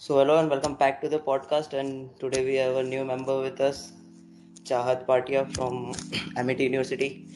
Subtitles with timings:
[0.00, 1.72] So, hello and welcome back to the podcast.
[1.72, 3.94] And today we have a new member with us,
[4.62, 5.92] Chahat Patia from
[6.36, 7.26] Amity University.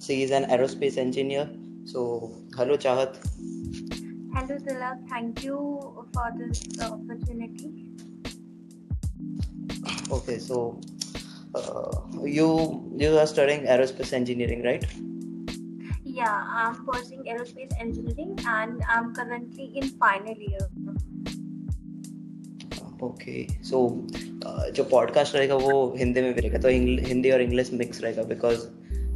[0.00, 1.50] She is an aerospace engineer.
[1.84, 3.18] So, hello, Chahat.
[4.32, 5.08] Hello, Tilak.
[5.08, 7.90] Thank you for this opportunity.
[10.12, 10.80] Okay, so
[11.56, 14.86] uh, you you are studying aerospace engineering, right?
[16.04, 20.70] Yeah, I'm pursuing aerospace engineering and I'm currently in final year.
[23.04, 23.80] Okay so
[24.76, 26.68] जो podcast रहेगा वो हिंदी में भी रहेगा तो
[27.08, 28.66] हिंदी और English mix रहेगा because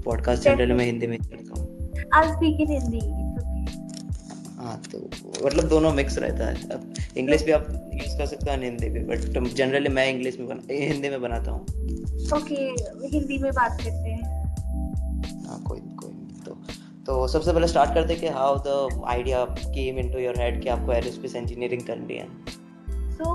[0.05, 1.67] podcast generally मैं हिंदी में करता हूँ
[2.13, 2.99] I'll speak in Hindi.
[2.99, 3.59] It's okay.
[4.59, 4.99] हाँ तो
[5.47, 9.01] मतलब दोनों मिक्स रहता है अब इंग्लिश भी आप यूज़ कर सकते हैं हिंदी भी
[9.05, 11.67] बट जनरली मैं इंग्लिश में बना हिंदी में बनाता हूँ
[12.33, 12.65] Okay,
[13.13, 14.37] हिंदी में बात करते हैं.
[15.49, 16.55] हाँ कोई कोई तो
[17.07, 19.45] तो सबसे पहले स्टार्ट करते हैं कि how the idea
[19.77, 22.27] came into your head कि आपको एरोस्पेस इंजीनियरिंग करनी है
[23.19, 23.35] सो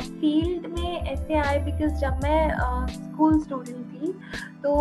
[0.00, 4.12] फ़ील्ड में ऐसे आए बिकॉज़ जब मैं स्कूल स्टूडेंट थी
[4.62, 4.72] तो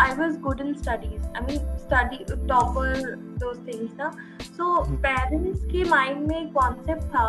[0.00, 4.10] I was good in studies I mean study topper those things ना.
[4.42, 7.26] सो पेरेंट्स के माइंड में एक कॉन्सेप्ट था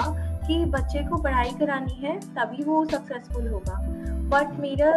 [0.48, 3.80] कि बच्चे को पढ़ाई करानी है तभी वो सक्सेसफुल होगा.
[4.30, 4.92] बट मेरा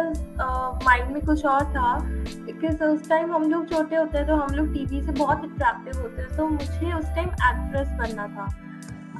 [0.85, 4.55] माइंड में कुछ और था बिकॉज़ उस टाइम हम लोग छोटे होते हैं तो हम
[4.55, 6.35] लोग टीवी से बहुत अट्रैक्टिव होते हैं.
[6.37, 8.47] तो मुझे उस टाइम एक्ट्रेस बनना था.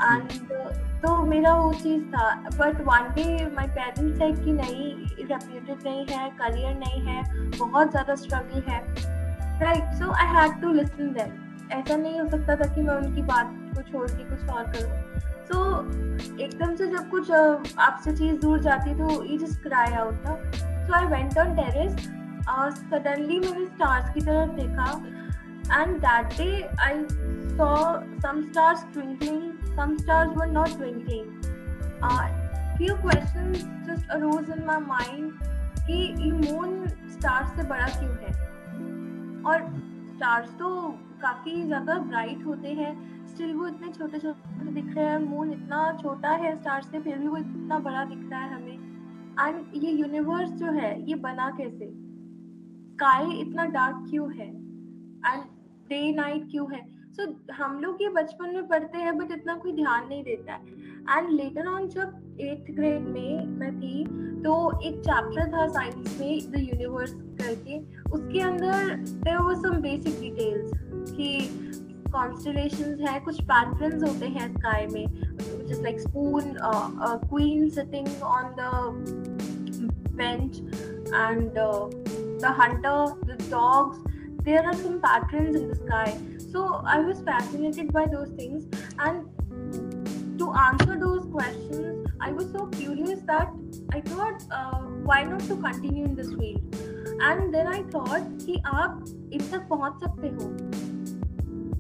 [0.04, 0.32] एंड
[1.02, 6.06] तो मेरा वो चीज़ था। But one day my parents said कि नहीं रेप्यूटेड नहीं
[6.08, 7.24] है करियर नहीं है,
[7.58, 8.80] बहुत ज़्यादा स्ट्रगल है।
[9.62, 13.22] Right so I had to listen that ऐसा नहीं हो सकता था कि मैं उनकी
[13.24, 15.58] बात को छोड़ के कुछ और करूँ। सो
[16.44, 20.36] एकदम से जब कुछ आपसे चीज़ दूर जाती तो ये जस्ट क्राई आउट ना
[20.86, 22.08] so I went on terrace
[22.50, 24.86] suddenly मैंने स्टार्स की तरफ़ देखा।
[25.72, 27.06] And that day I
[27.58, 31.28] saw some stars twinkling, some stars were not twinkling.
[32.02, 32.28] Uh,
[32.78, 35.32] few questions just arose in my mind
[35.88, 38.32] कि ये moon stars से बड़ा क्यों है?
[39.50, 39.62] और
[40.16, 40.70] स्टार्स तो
[41.22, 42.92] काफ़ी ज़्यादा ब्राइट होते हैं।
[43.28, 47.18] स्टिल वो इतने छोटे छोटे दिख रहे हैं। मून इतना छोटा है स्टार से फिर
[47.18, 48.78] भी वो इतना बड़ा दिख रहा है हमें।
[49.40, 51.92] एंड ये यूनिवर्स जो है ये बना कैसे?
[52.94, 54.48] स्काई इतना डार्क क्यों है?
[54.48, 55.44] एंड
[55.90, 56.82] डे नाइट क्यों है?
[57.10, 60.54] सो so, हम लोग ये बचपन में पढ़ते हैं बट इतना कोई ध्यान नहीं देता
[60.54, 64.04] है। एंड लेटर ऑन जब एट्थ ग्रेड में मैं थी
[64.44, 64.52] तो
[64.88, 67.80] एक चैप्टर था साइंस में द यूनिवर्स करके।
[68.12, 70.72] उसके अंदर there was some basic details
[71.12, 71.30] कि
[72.12, 75.06] कॉन्स्टलेशंस है कुछ पैटर्न होते हैं स्काई में
[75.68, 76.56] just like spoon
[77.28, 78.62] queen sitting on the
[80.18, 84.09] bench and the hunter the dogs
[84.49, 86.17] there are some patterns in the sky
[86.53, 88.67] so i was fascinated by those things
[88.99, 93.53] and to answer those questions i was so curious that
[93.93, 94.81] i thought uh,
[95.11, 96.81] why not to continue in this field
[97.31, 100.49] and then i thought कि आप इन तक पहुंच सकते हो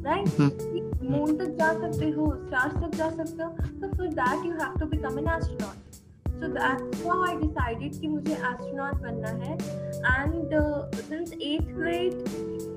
[0.07, 3.51] right moon तक जा सकते हो स्टार्स तक जा सकते हो
[3.81, 5.88] तो for that you have to become an astronaut
[6.42, 9.58] so that's how I decided कि मुझे astronaut बनना है
[10.16, 12.16] and uh, since eighth grade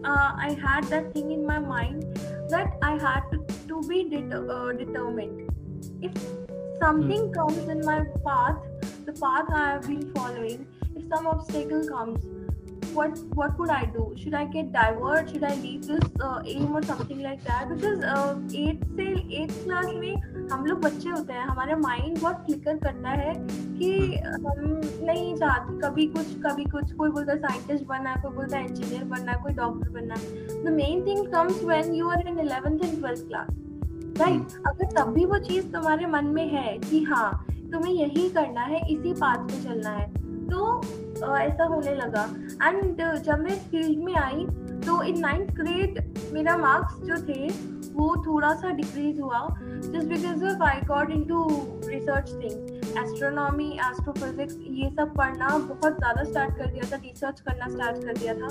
[0.04, 2.18] uh, I had that thing in my mind
[2.54, 5.48] that I had to, to be det- uh, determined
[6.02, 6.12] if
[6.80, 8.58] something comes in my path
[9.06, 10.02] the path I have been
[12.94, 14.04] what what would I do?
[14.16, 15.30] Should I get diverted?
[15.32, 17.68] Should I leave this uh, aim or something like that?
[17.68, 19.06] Because uh, eighth से
[19.38, 23.34] eighth class में हम लोग बच्चे होते हैं हमारे mind बहुत flicker करता है
[23.78, 28.56] कि हम नहीं चाहते कभी कुछ कभी कुछ कोई बोलता है साइंटिस्ट बनना कोई बोलता
[28.56, 32.40] है इंजीनियर बनना कोई डॉक्टर बनना है the main thing comes when you are in
[32.40, 33.48] eleventh and twelfth class
[34.18, 37.30] right अगर तब भी वो चीज़ तुम्हारे मन में है कि हाँ
[37.72, 40.06] तुम्हें यही करना है इसी पाथ पे चलना है
[40.48, 40.80] तो
[41.36, 42.24] ऐसा होने लगा।
[42.62, 44.46] एंड जब मैं फ़ील्ड में आई
[44.86, 46.02] तो इन नाइन्थ ग्रेड
[46.32, 47.48] मेरा मार्क्स जो थे,
[47.92, 51.44] वो थोड़ा सा डिक्रीज हुआ just because of I got into
[51.86, 57.68] research things astronomy astrophysics ये सब पढ़ना बहुत ज़्यादा स्टार्ट कर दिया था रिसर्च करना
[57.68, 58.48] स्टार्ट कर दिया था।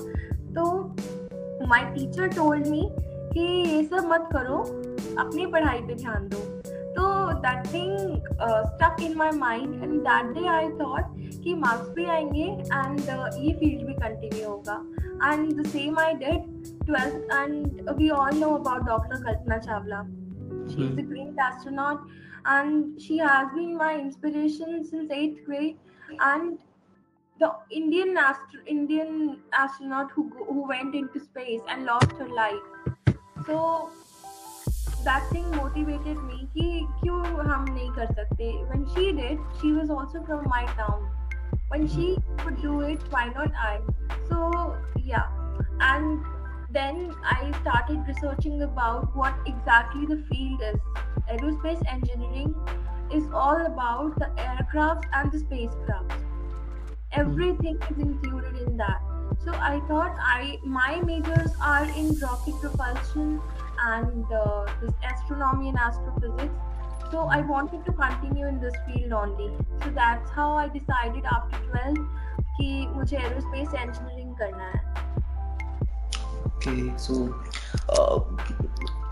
[0.55, 2.87] तो माई टीचर टोल्ड मी
[3.33, 4.57] कि ये सब मत करो,
[5.19, 6.37] अपनी पढ़ाई पे ध्यान दो।
[6.95, 7.03] तो
[7.41, 7.97] that thing
[8.41, 13.27] stuck in my mind and that day I thought इसके मार्क्स भी आएँगे एंड uh,
[13.35, 14.73] ये फ़ील्ड भी कंटिन्यू होगा.
[15.23, 16.43] And the same I did
[16.85, 20.01] twelfth and we all know about doctor Kalpana Chawla
[20.71, 22.07] she is a great astronaut
[22.47, 26.51] and she has been my inspiration since eighth grade and
[27.39, 28.17] the Indian
[28.67, 29.29] Indian
[29.63, 32.93] astronaut who went in space and lost her life
[33.47, 33.59] so
[35.05, 36.65] That thing motivated me कि
[36.99, 38.51] क्यों हम नहीं कर सकते?
[38.71, 41.09] When she did, she was also from my town.
[41.71, 43.79] When she could do it why not I?
[44.29, 45.27] So yeah.
[45.79, 46.23] And
[46.69, 50.79] then I started researching about what exactly the field is.
[51.31, 52.55] Aerospace engineering
[53.11, 56.21] is all about the aircraft and the spacecraft
[57.13, 59.01] everything is included in that.
[59.43, 63.41] So i thought i my majors are in rocket propulsion
[63.85, 66.53] and uh, this astronomy and astrophysics
[67.11, 69.47] so i wanted to continue in this field only.
[69.83, 71.97] So that's how i decided after 12
[72.57, 74.79] कि मुझे aerospace engineering करना है।
[76.47, 77.13] Okay so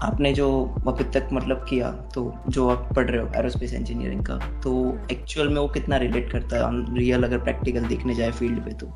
[0.04, 0.48] आपने जो
[0.88, 4.72] अभी तक मतलब किया तो जो आप पढ़ रहे हो एरोस्पेस इंजीनियरिंग का तो
[5.12, 6.95] एक्चुअल में वो कितना रिलेट करता है?
[6.98, 8.88] रियल अगर प्रैक्टिकल देखने जाए फ़ील्ड पे तो।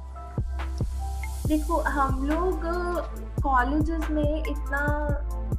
[1.47, 2.65] देखो हम लोग
[3.43, 4.79] कॉलेजेस में इतना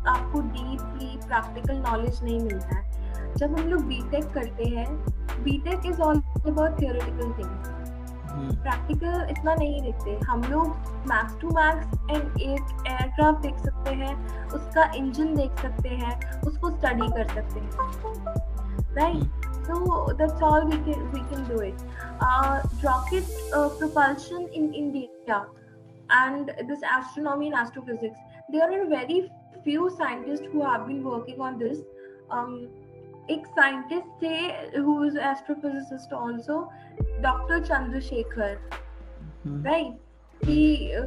[0.08, 2.82] आपको डीपली प्रैक्टिकल नॉलेज नहीं मिलता है।
[3.36, 4.88] जब हम लोग बीटेक करते हैं
[5.44, 7.82] B Tech is all about theoretical thing
[8.34, 10.68] practical इतना नहीं देखते हम लोग
[11.08, 16.70] मैक्स टू मैक्स एंड एक एयरक्राफ्ट देख सकते हैं उसका इंजन देख सकते हैं उसको
[16.70, 17.68] स्टडी कर सकते हैं।
[18.96, 21.80] Right so that's all we can we can do it
[22.84, 25.38] rocket propulsion in India
[26.12, 29.20] and this astronomy and astrophysics they are very
[29.64, 31.78] few scientist who been working on this
[33.33, 34.37] एक scientist थे
[34.85, 36.59] who is astrophysicist also
[37.25, 39.59] dr chandrasekhar mm-hmm.
[39.67, 41.05] right he uh,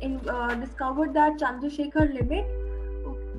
[0.00, 2.52] in, uh, discovered that chandrasekhar limit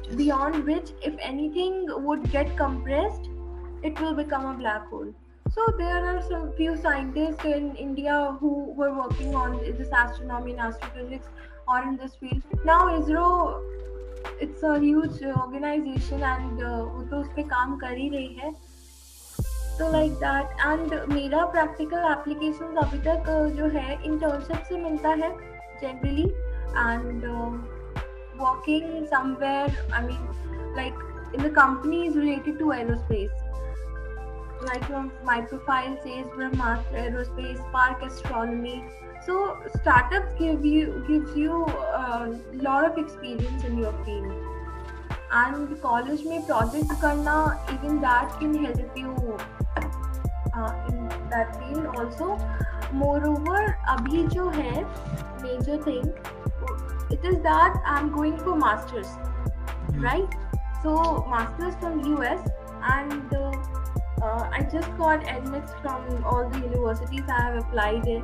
[0.05, 0.15] yes.
[0.23, 1.77] beyond which if anything
[2.07, 3.29] would get compressed
[3.83, 5.13] it will become a black hole
[5.55, 10.59] so there are some few scientists in India who were working on this astronomy and
[10.59, 11.27] astrophysics
[11.67, 12.41] or in this field.
[12.65, 13.61] Now ISRO,
[14.44, 16.22] it's a huge organisation
[16.58, 18.52] uh, वो तो उस पर काम कर ही रही है।
[19.78, 25.30] तो like that and मेरा प्रैक्टिकल एप्लीकेशन अभी तक जो है इंटर्नशिप से मिलता है
[25.82, 27.24] generally and
[28.40, 30.94] working somewhere I mean like
[31.34, 33.49] in the company is related to aerospace.
[34.62, 38.84] Like your, my profile says Brahmastra Aerospace, Spark Astronomy.
[39.26, 44.32] So startups give you gives you a lot of experience in your field.
[45.32, 47.36] And college में project करना
[47.74, 49.38] even that can help you
[50.54, 52.38] uh, in that field also.
[52.92, 53.58] Moreover,
[53.88, 54.84] अभी जो है
[55.42, 56.08] major thing,
[57.10, 59.12] it is that I'm going for masters,
[60.06, 60.34] right?
[60.82, 60.96] So
[61.30, 62.48] masters from US
[62.82, 63.49] and uh,
[64.22, 68.22] uh, I just got admits from all the universities I have applied in.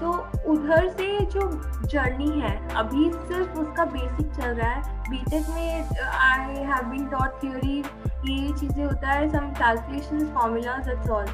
[0.00, 0.12] तो
[0.50, 1.48] उधर से जो
[1.90, 7.40] journey है अभी सिर्फ़ उसका बेसिक चल रहा है। बीटेक में I have been taught
[7.42, 11.26] theory ये चीज़ें होता है some calculation formulas that's all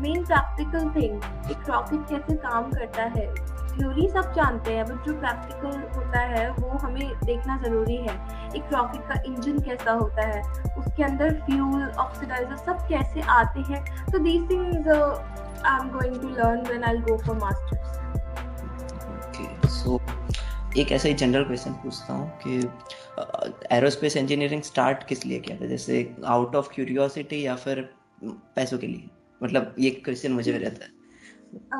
[0.00, 3.26] main practical thing एक रॉकेट कैसे काम करता है।
[3.78, 8.14] थ्योरी सब जानते हैं बट जो प्रैक्टिकल होता है वो हमें देखना ज़रूरी है।
[8.56, 10.40] एक रॉकेट का इंजन कैसा होता है
[10.78, 16.28] उसके अंदर फ्यूल ऑक्सीडाइजर सब कैसे आते हैं तो these things I am going to
[16.30, 17.98] learn when I go for masters
[19.14, 20.00] okay so
[20.80, 22.58] एक ऐसा ही जनरल क्वेश्चन पूछता हूँ कि
[23.76, 25.66] एरोस्पेस इंजीनियरिंग स्टार्ट किस लिए किया था?
[25.66, 27.80] जैसे आउट ऑफ़ क्यूरियोसिटी या फिर
[28.24, 29.08] पैसों के लिए?
[29.40, 30.90] मतलब ये क्वेश्चन मुझे भी रहता है।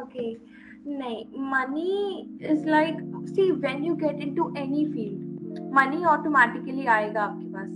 [0.01, 0.56] Okay okay.
[0.89, 2.97] नहीं money is like
[3.29, 7.71] see when you get into any field money automatically आएगा आपके पास।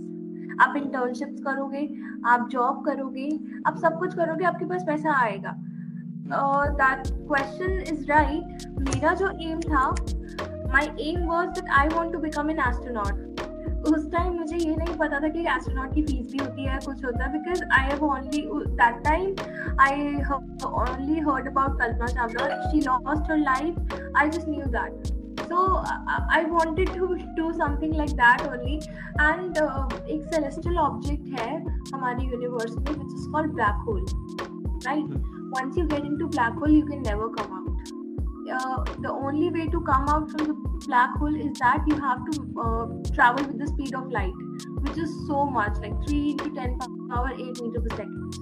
[0.61, 1.87] आप इंटर्नशिप्स करोगे
[2.27, 3.29] आप जॉब करोगे
[3.67, 5.55] आप सब कुछ करोगे आपके पास पैसा आएगा।
[6.81, 9.89] दैट क्वेश्चन इज़ राइट मेरा जो एम था
[10.73, 13.30] my aim was that I want to become an astronaut
[13.89, 17.05] उस टाइम मुझे ये नहीं पता था कि एस्ट्रोनॉट की फ़ीस भी होती है कुछ
[17.05, 18.41] होता है because I have only
[18.81, 19.35] that time
[19.81, 20.13] I
[20.67, 25.65] only heard about Kalpana Chawla she lost her life I just knew that so
[26.31, 27.07] I wanted to
[27.37, 31.49] do something like that only and एक celestial object है
[31.93, 34.05] हमारे universe में which is called black hole
[34.85, 35.13] right
[35.55, 37.60] once you get into black hole you can never come out
[38.51, 40.55] uh, the only way to come out from the
[40.87, 44.33] black hole is that you have to uh, travel with the speed of light
[44.81, 46.77] which is so much like 3 into 10
[47.09, 48.41] power 8 meter per second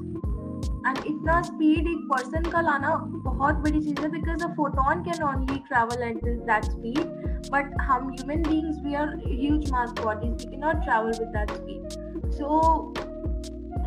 [0.90, 5.24] and इतना speed एक person का लाना बहुत बड़ी चीज़ है because a photon can
[5.32, 7.04] only travel at that speed
[7.52, 12.00] but हम human beings we are huge mass bodies we cannot travel with that speed
[12.40, 12.60] so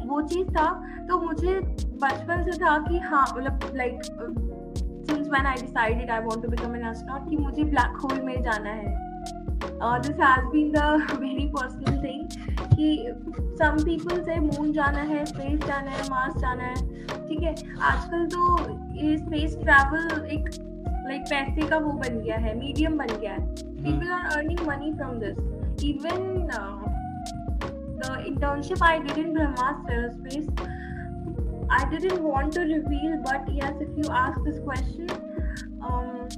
[0.06, 0.70] वो चीज़ था
[1.08, 1.60] तो मुझे
[2.02, 4.51] बचपन से था कि हाँ मतलब like
[5.28, 8.70] when I decided I want to become an astronaut कि मुझे black hole में जाना
[8.70, 8.94] है
[9.80, 10.88] uh, this has been the
[11.22, 12.26] very personal thing
[12.74, 12.88] कि
[13.58, 16.74] सम पीपल से मून जाना है स्पेस जाना है मार्स जाना है
[17.28, 17.54] ठीक है
[17.90, 18.58] आजकल तो
[19.00, 20.48] ये स्पेस ट्रैवल एक
[21.08, 24.92] लाइक पैसे का वो बन गया है मीडियम बन गया है people are earning money
[24.92, 26.92] from this even the
[28.26, 30.48] internship I did in Brahmastra Aerospace,
[31.74, 35.08] I didn't want to reveal, but yes, if you ask this question,
[35.80, 36.28] um,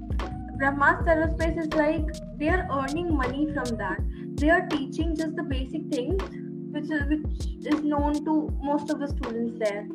[0.59, 2.07] Brahmastra Aerospace is like
[2.38, 3.99] they are earning money from that.
[4.37, 6.23] They are teaching just the basic things
[6.71, 9.88] which is, which is known to most of the students there.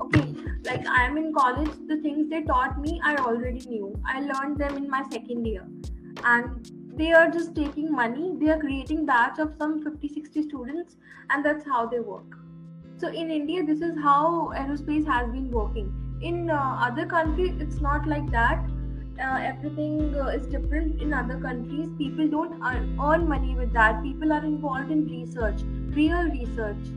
[0.00, 0.34] Okay,
[0.64, 3.94] like I am in college, the things they taught me I already knew.
[4.06, 5.66] I learned them in my second year,
[6.24, 8.32] and they are just taking money.
[8.40, 10.96] They are creating batch of some 50, 60 students,
[11.28, 12.38] and that's how they work.
[13.00, 15.90] So in India, this is how aerospace has been working.
[16.20, 18.62] In uh, other countries, it's not like that.
[19.18, 21.88] Uh, everything uh, is different in other countries.
[21.96, 24.02] People don't earn, earn money with that.
[24.02, 25.62] People are involved in research,
[25.94, 26.92] real research.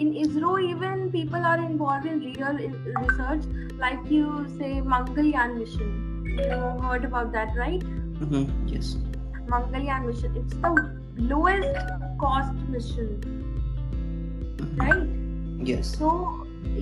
[0.00, 2.58] In ISRO, even people are involved in real
[3.02, 3.44] research,
[3.78, 6.24] like you say Mangalyaan mission.
[6.24, 7.82] You heard about that, right?
[7.82, 8.96] hmm Yes.
[9.46, 10.36] Mangalyaan mission.
[10.36, 11.68] It's the lowest
[12.18, 13.43] cost mission,
[14.78, 15.02] Right?
[15.68, 15.96] Yes.
[15.98, 16.10] So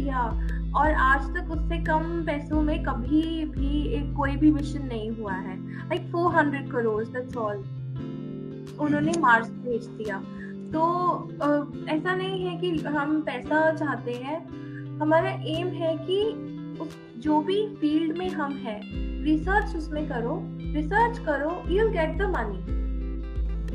[0.02, 0.28] yeah,
[0.76, 5.34] और आज तक उससे कम पैसों में कभी भी एक कोई भी मिशन नहीं हुआ
[5.34, 5.56] है।
[5.88, 7.56] लाइक 400 करोड़ दैट्स ऑल
[8.80, 10.18] उन्होंने मार्स भेज दिया।
[10.74, 10.82] तो
[11.88, 14.38] ऐसा नहीं है कि हम पैसा चाहते हैं।
[14.98, 16.22] हमारा एम है कि
[16.80, 18.80] उस जो भी फ़ील्ड में हम हैं
[19.24, 20.38] रिसर्च उसमें करो।
[20.74, 22.60] रिसर्च करो you get the money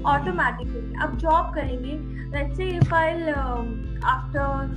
[0.03, 1.93] automatically अब जॉब करेंगे।
[2.37, 3.13] Let's say if I
[4.03, 4.69] after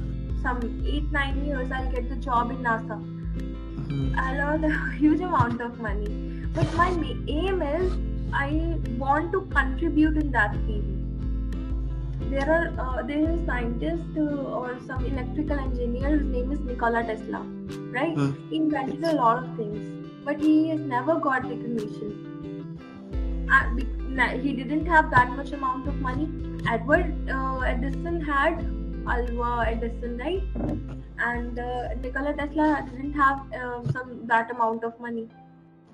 [0.43, 2.99] some eight nine years, I'll get the job in NASA.
[2.99, 4.19] Mm-hmm.
[4.19, 6.09] I'll earn a huge amount of money.
[6.55, 6.89] But my
[7.29, 7.93] aim is
[8.33, 10.85] I want to contribute in that field.
[12.31, 17.03] There are uh, there is scientist uh, or some electrical engineer whose name is Nikola
[17.05, 17.41] Tesla,
[17.93, 18.17] right?
[18.17, 18.49] Mm-hmm.
[18.49, 22.27] He invented a lot of things, but he has never got recognition.
[23.51, 23.75] Uh,
[24.39, 26.29] he didn't have that much amount of money.
[26.69, 28.61] Edward uh, Edison had
[29.15, 30.43] alva edison right
[31.31, 35.27] and uh, nikola tesla didn't have uh, some that amount of money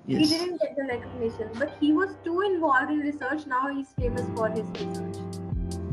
[0.09, 0.29] he Yes.
[0.31, 4.49] didn't get the recognition but he was too involved in research now he's famous for
[4.53, 5.17] his research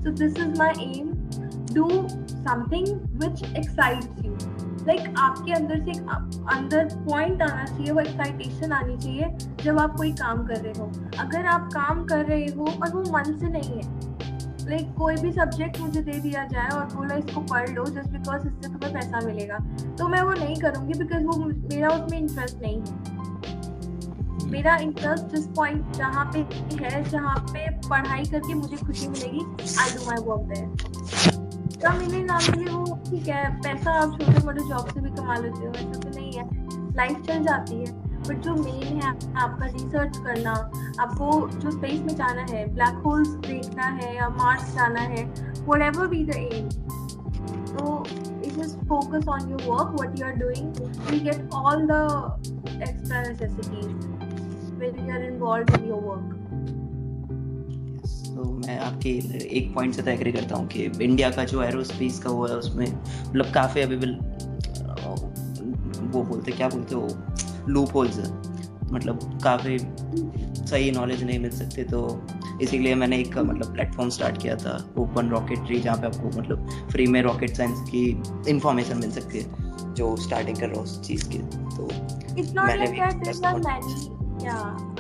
[0.05, 1.09] so this is my aim
[1.79, 1.87] do
[2.49, 2.87] something
[3.25, 4.37] which excites you
[4.87, 9.29] like like, आपके अंदर से एक अ- अंदर point आना चाहिए वो excitation आनी चाहिए
[9.65, 10.91] जब आप कोई काम कर रहे हो
[11.25, 15.33] अगर आप काम कर रहे हो और वो मन से नहीं है लाइक कोई भी
[15.33, 19.21] सब्जेक्ट मुझे दे दिया जाए और बोला इसको पढ़ लो जस्ट बिकॉज़ इससे तुम्हें पैसा
[19.27, 19.59] मिलेगा।
[19.99, 25.47] तो मैं वो नहीं करूँगी बिकॉज़ वो मेरा उसमें इंटरेस्ट नहीं है। मेरा इंटरेस्ट जिस
[25.47, 26.39] पॉइंट जहाँ पे
[26.83, 29.41] है, जहाँ पे पढ़ाई करके मुझे खुशी मिलेगी
[29.81, 31.43] I do my work there
[31.77, 35.37] क्या मिले ना मिले वो, ठीक है, पैसा आप छोटे मोटे जॉब से भी कमा
[35.37, 36.45] लेते हो, ऐसा तो नहीं है।
[36.97, 40.53] लाइफ चल जाती है। बट जो मेन है आपका रिसर्च करना
[41.01, 45.25] आपको जो स्पेस में जाना है ब्लैक होल्स देखना है या मार्स जाना है
[45.83, 46.69] whatever be the aim
[47.67, 48.05] So
[48.41, 50.73] you just focus on your work, what you are doing.
[51.11, 52.03] You get all the
[52.81, 53.87] extra necessities
[54.79, 56.31] when you are involved in your work.
[58.27, 59.11] तो मैं आपके
[59.59, 62.57] एक point से तो एग्री करता हूँ कि इंडिया का जो एरोस्पेस का वो है
[62.57, 64.17] उसमें मतलब काफ़ी अवेलेबल
[66.13, 67.09] वो बोलते क्या बोलते हो
[67.69, 68.19] लूप होल्स
[68.93, 69.79] मतलब काफ़ी
[70.67, 72.01] सही नॉलेज नहीं मिल सकते तो
[72.63, 77.07] इसीलिए मैंने एक मतलब प्लेटफॉर्म स्टार्ट किया था ओपन रॉकेटरी जहाँ पे आपको मतलब फ्री
[77.07, 81.29] में रॉकेट साइंस की इंफॉर्मेशन मिल सकती है जो स्टार्टिंग कर रहा हो उस चीज़
[81.29, 81.89] की तो
[82.63, 83.01] मैंने like
[84.45, 84.95] uh.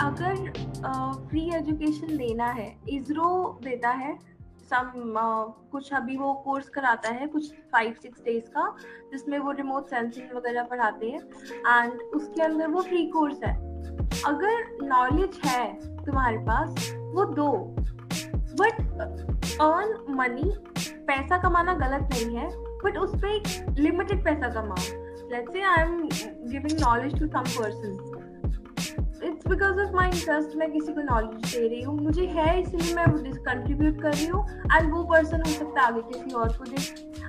[0.00, 0.52] अगर
[1.28, 4.18] फ्री एजुकेशन देना है इसरो देता है
[4.74, 4.92] सम
[5.72, 8.76] कुछ अभी वो कोर्स कराता है, कुछ फाइव सिक्स डेज़ का,
[9.12, 11.20] जिसमें वो रिमोट सेंसिंग वगैरह पढ़ाते हैं।
[11.82, 13.54] एंड उसके अंदर वो फ्री कोर्स है।
[14.26, 15.72] अगर नॉलेज है
[16.04, 17.50] तुम्हारे पास, वो दो।
[18.60, 18.80] बट
[19.60, 20.52] अर्न मनी
[21.06, 22.48] पैसा कमाना गलत नहीं है
[22.84, 26.02] बट उस पर एक लिमिटेड पैसा कमाओ। Let's say I am
[26.50, 28.13] giving knowledge to some person
[29.44, 32.94] it's because of my interest मैं किसी को नॉलेज दे रही हूँ। मुझे है इसलिए
[32.94, 33.04] मैं
[33.44, 36.82] कंट्रीब्यूट कर रही हूँ। एंड वो पर्सन हो सकता है आगे किसी और को दे।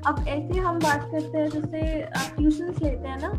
[0.08, 3.32] अब ऐसे हम बात करते हैं जैसे आप ट्यूशंस लेते हैं ना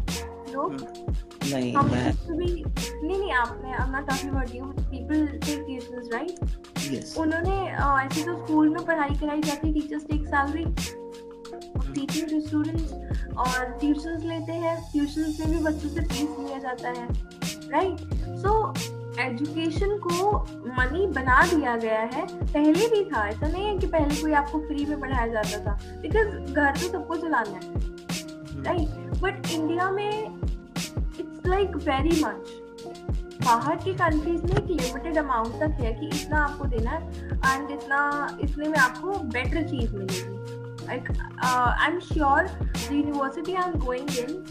[0.52, 5.26] लोग। नहीं हम मैं भी नहीं नहीं आपने I am not talking about you people
[5.46, 7.56] take tuitions right yes उन्होंने
[8.04, 10.64] ऐसे तो स्कूल में पढ़ाई कराई जाती है teachers take salary
[11.94, 12.92] teaching to students
[13.38, 17.06] और ट्यूशंस लेते हैं। ट्यूशंस में भी बच्चों से फ़ीस लिया जाता है।
[17.72, 17.98] राइट
[18.40, 18.74] सो
[19.20, 20.38] एजुकेशन को
[20.78, 24.58] मनी बना दिया गया है। पहले भी था, ऐसा नहीं है कि पहले कोई आपको
[24.58, 27.60] फ्री में पढ़ाया जाता था। बिकॉज़ घर तो सबको चलाना है।
[28.62, 32.54] राइट बट इंडिया में इट्स लाइक वेरी मच
[33.44, 37.00] बाहर की कंट्रीज़ में एक लिमिटेड अमाउंट तक है कि इतना आपको देना है।
[37.46, 41.10] एंड इतना इतने में आपको बेटर चीज़ मिलेगी। Like
[41.44, 44.42] I am sure the university I am going in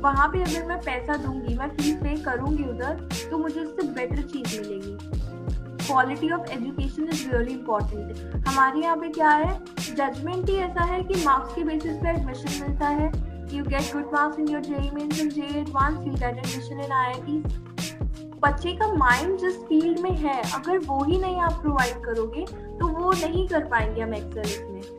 [0.00, 4.22] वहाँ पे अगर मैं पैसा दूँगी, मैं फ़ीस पे करूँगी उधर तो मुझे उससे बेटर
[4.24, 4.96] चीज़ मिलेगी।
[5.86, 9.58] Quality of education is really important हमारे यहाँ पे क्या है?
[9.78, 13.10] जजमेंट ही ऐसा है कि मार्क्स के बेसिस पे एडमिशन मिलता है।
[13.52, 16.92] You get good marks in your J mains and J advance you get admission in
[16.94, 17.42] I
[18.42, 22.44] बच्चे का माइंड जिस फ़ील्ड में है, अगर वो ही नहीं आप प्रोवाइड करोगे
[22.78, 24.97] तो वो नहीं कर पाएँगे हम एक्सेल इसमें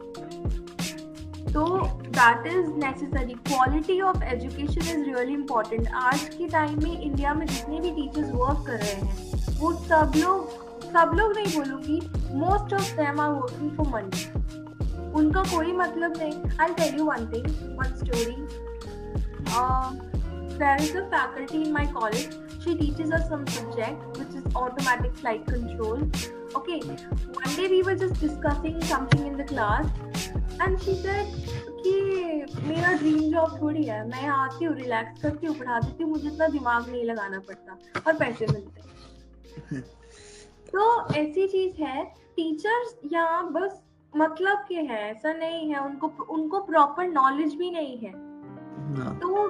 [1.53, 1.65] तो
[2.07, 7.45] that is necessary quality of education is really important आज के टाइम में इंडिया में
[7.45, 11.99] जितने भी टीचर्स वर्क कर रहे हैं, वो सब लोग सब लोग नहीं बोलूँगी
[12.39, 16.33] most of them are working for money उनका कोई मतलब नहीं.
[16.61, 17.45] I tell you one thing
[17.79, 18.35] one story
[20.59, 25.11] there is a faculty in my college she teachers are some subject which is automatic
[25.13, 26.11] flight control
[26.57, 29.85] okay one day we were just discussing something in the class
[30.61, 31.25] and she said
[31.81, 31.93] कि
[32.67, 36.27] मेरा dream job थोड़ी है मैं आती हूँ relax करती हूँ पढ़ा देती हूँ मुझे
[36.27, 39.79] इतना दिमाग नहीं लगाना पड़ता और पैसे मिलते।
[40.71, 42.03] तो ऐसी चीज़ है
[42.35, 43.81] टीचर्स यहाँ बस
[44.15, 48.11] मतलब के हैं ऐसा नहीं है उनको उनको प्रॉपर नॉलेज भी नहीं है।
[48.95, 49.49] हाँ। तो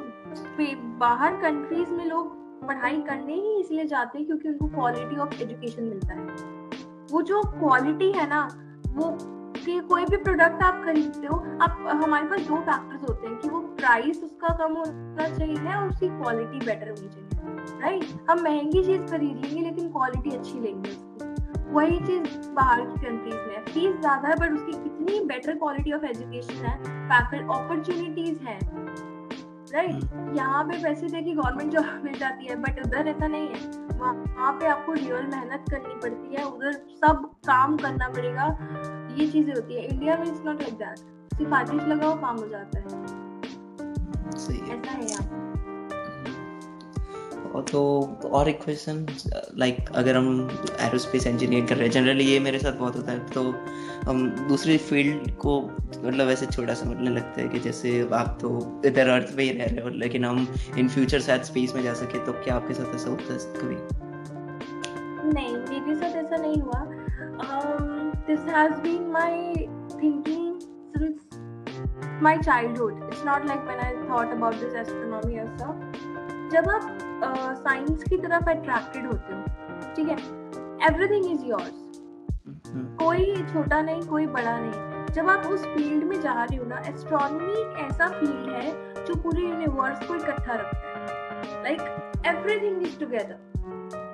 [1.00, 2.38] बाहर कंट्रीज़ में लोग
[2.68, 6.26] पढ़ाई करने ही इसलिए जाते हैं क्योंकि उनको क्वालिटी ऑफ़ एजुकेशन मिलता है।
[7.12, 8.42] वो जो क्वालिटी है ना
[8.90, 9.12] वो
[9.66, 13.50] कि कोई भी प्रोडक्ट आप खरीदते हो, आप, हमारे पास दो फैक्टर्स होते हैं कि
[13.50, 18.84] वो प्राइस उसका कम होना चाहिए और उसकी क्वालिटी बेटर होनी चाहिए राइट हम महँगी
[18.84, 20.98] चीज़ खरीद लेंगे लेकिन क्वालिटी अच्छी लेंगे
[21.72, 26.06] वही चीज़ बाहर की कंट्रीज़ में फ़ीस ज़्यादा है बट उसकी कितनी बेटर क्वालिटी ऑफ़
[26.06, 26.78] एजुकेशन है
[27.10, 28.60] अपॉर्चुनिटीज़ है।
[29.74, 33.48] राइट यहाँ पे पैसे दे के गवर्नमेंट जॉब मिल जाती है बट उधर ऐसा नहीं
[33.48, 38.48] है। वहाँ पे आपको रियल मेहनत करनी पड़ती है उधर सब काम करना पड़ेगा।
[39.18, 40.98] ये चीज़ें होती है। इंडिया में इट्स नॉट लाइक दैट
[41.36, 42.86] सिर्फ़ आदेश लगाओ काम हो जाता है।
[44.70, 45.49] ऐसा है यहाँ
[47.62, 47.82] तो
[48.26, 49.06] और एक क्वेश्चन
[49.58, 53.20] लाइक अगर हम एरोस्पेस इंजीनियर कर रहे हैं जनरली ये मेरे साथ बहुत होता है
[53.32, 53.56] तो
[54.06, 55.62] हम दूसरी फ़ील्ड को
[56.06, 59.66] मतलब वैसे छोटा समझने लगता है कि जैसे आप तो इधर अर्थ पे ही रह
[59.66, 62.96] रहे हो, लेकिन हम इन फ्यूचर शायद स्पेस में जा सके तो क्या आपके साथ
[62.96, 63.76] ऐसा होता है कभी?
[65.34, 66.86] नहीं, मेरे साथ ऐसा नहीं हुआ।
[68.28, 69.54] This has been my
[70.04, 76.16] thinking since childhood it's not like when I thought about this astronomy और सब
[76.52, 76.98] जब आप
[77.58, 80.18] साइंस uh, की तरफ़ अट्रैक्टेड होते हो ठीक है?
[80.88, 81.88] एवरीथिंग इज़ योर्स
[83.00, 86.80] कोई छोटा नहीं कोई बड़ा नहीं। जब आप उस फ़ील्ड में जा रहे हो ना
[86.88, 93.00] एस्ट्रोनॉमी एक ऐसा फ़ील्ड है जो पूरे यूनिवर्स को इकट्ठा रखता है। Like everything is
[93.00, 93.38] together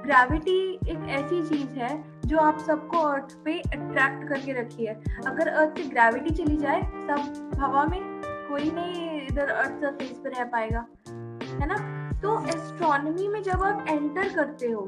[0.06, 5.48] gravity एक ऐसी चीज़ है जो आप सबको अर्थ पे अट्रैक्ट करके रखी है। अगर
[5.48, 8.02] अर्थ से ग्रेविटी चली जाए सब हवा में
[8.50, 10.86] कोई नहीं इधर अर्थ सरफेस पे रह पाएगा।
[11.60, 11.95] है ना?
[12.22, 14.82] तो एस्ट्रोनॉमी में जब आप एंटर करते हो,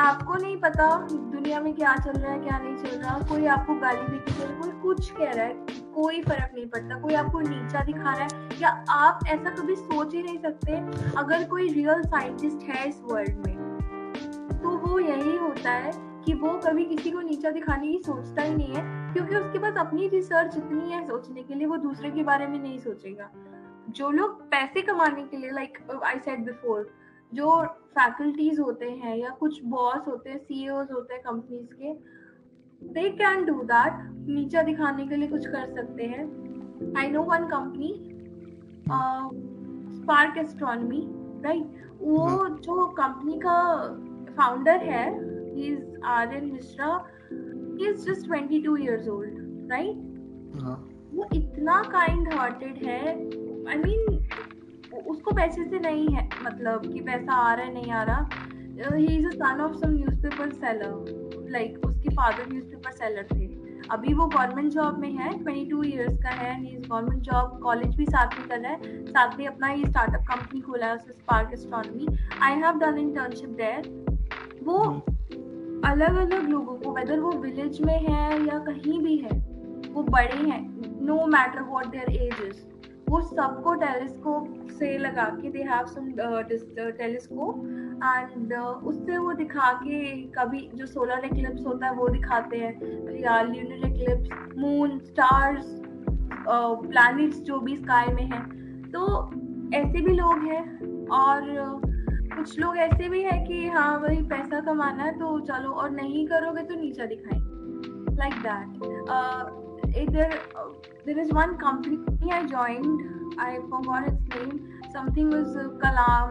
[0.00, 3.74] आपको नहीं पता दुनिया में क्या चल रहा है, क्या नहीं चल रहा, कोई आपको
[3.74, 5.54] गाली भी दे कोई कुछ कह रहा है,
[5.94, 10.14] कोई फ़र्क नहीं पड़ता, कोई आपको नीचा दिखा रहा है, या आप ऐसा कभी सोच
[10.14, 10.76] ही नहीं सकते
[11.18, 15.90] अगर कोई रियल साइंटिस्ट है इस वर्ल्ड में। तो वो यही होता है
[16.26, 19.74] कि वो कभी किसी को नीचा दिखाने की सोचता ही नहीं है, क्योंकि उसके पास
[19.76, 23.30] अपनी रिसर्च इतनी है सोचने के लिए, वो दूसरे के बारे में नहीं सोचेगा।
[23.90, 26.90] जो लोग पैसे कमाने के लिए लाइक आई सेड बिफोर
[27.32, 27.62] जो
[27.94, 31.92] फैकल्टीज होते हैं या कुछ बॉस होते हैं सीईओज होते हैं कंपनीज़ के
[32.82, 33.92] दे कैन डू दैट
[34.28, 36.24] नीचा दिखाने के लिए कुछ कर सकते हैं।
[36.98, 37.92] I know one company
[39.94, 41.02] Spark Astronomy
[41.44, 43.60] right वो हाँ। जो कंपनी का
[44.38, 45.06] फाउंडर है
[45.54, 46.88] he is R N Mishra
[47.32, 49.96] he is just 22 years old right
[51.14, 53.14] वो इतना काइंड हार्टेड है
[53.68, 58.02] आई मीन उसको पैसे से नहीं है मतलब कि पैसा आ रहा है नहीं आ
[58.02, 63.46] रहा। He is a son of some newspaper seller like उसके फादर न्यूज़पेपर सेलर थे।
[63.90, 68.38] अभी वो गवर्नमेंट जॉब में है 22 इयर्स का है गवर्नमेंट जॉब कॉलेज भी साथ
[68.38, 72.06] में कर रहा है। साथ में अपना ये स्टार्टअप कंपनी खोला है उसने Spark Astronomy
[72.42, 73.88] I have done internship there
[74.62, 74.78] वो
[75.84, 79.38] अलग अलग लोगों को वेदर वो विलेज में है या कहीं भी है
[79.92, 80.62] वो बड़े हैं
[81.06, 82.62] no matter what their age is
[83.08, 86.12] वो सबको टेलीस्कोप से लगा के they have some
[86.98, 87.66] telescope
[88.04, 92.74] and उससे वो दिखा के कभी जो सोलर एक्लिप्स होता है वो दिखाते हैं।
[93.20, 95.66] या lunar eclipse moon stars
[96.48, 98.44] planets जो भी स्काई में हैं।
[98.90, 99.30] तो
[99.74, 100.62] ऐसे भी लोग हैं
[101.06, 101.94] और uh,
[102.36, 106.26] कुछ लोग ऐसे भी हैं कि हाँ वही पैसा कमाना है तो चलो और नहीं
[106.26, 107.54] करोगे तो नीचा दिखाएँगे
[108.16, 108.82] लाइक दैट
[110.02, 110.34] इधर
[111.06, 114.58] there is one company I joined I forgot its name
[114.92, 116.30] something was Kalam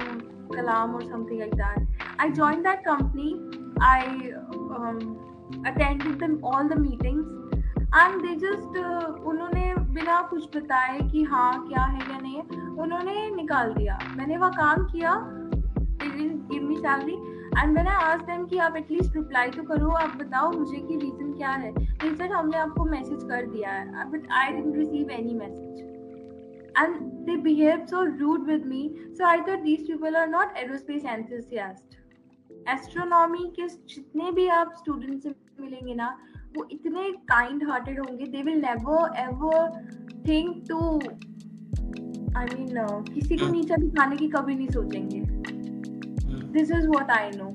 [0.55, 1.87] Kalam और something like that
[2.21, 3.33] I join that company
[3.83, 4.05] I
[5.71, 7.25] attended them all the meetings
[7.95, 12.41] and they just uh, उन्होंने बिना कुछ बताए कि हाँ क्या है क्या नहीं
[12.77, 15.13] उन्होंने निकाल दिया। मैंने वह काम किया
[16.03, 16.77] didn't give me
[17.53, 21.33] एंड मैंने आज देम की आप एटलीस्ट रिप्लाई तो करो, आप बताओ मुझे कि रीज़न
[21.33, 21.71] क्या है।
[22.03, 25.79] रीज़न हमने आपको मैसेज कर दिया है but I didn't receive any message
[26.77, 31.05] and they behave so rude with me so I thought these people are not aerospace
[31.05, 31.97] enthusiast
[32.69, 36.07] astronomy के जितने भी आप स्टूडेंट से मिलेंगे ना,
[36.57, 39.69] वो इतने काइंड हार्टेड होंगे they will never ever
[40.27, 40.79] think to
[42.37, 45.52] I mean किसी को नीचा दिखाने की कभी नहीं सोचेंगे।
[46.53, 47.45] This is what I know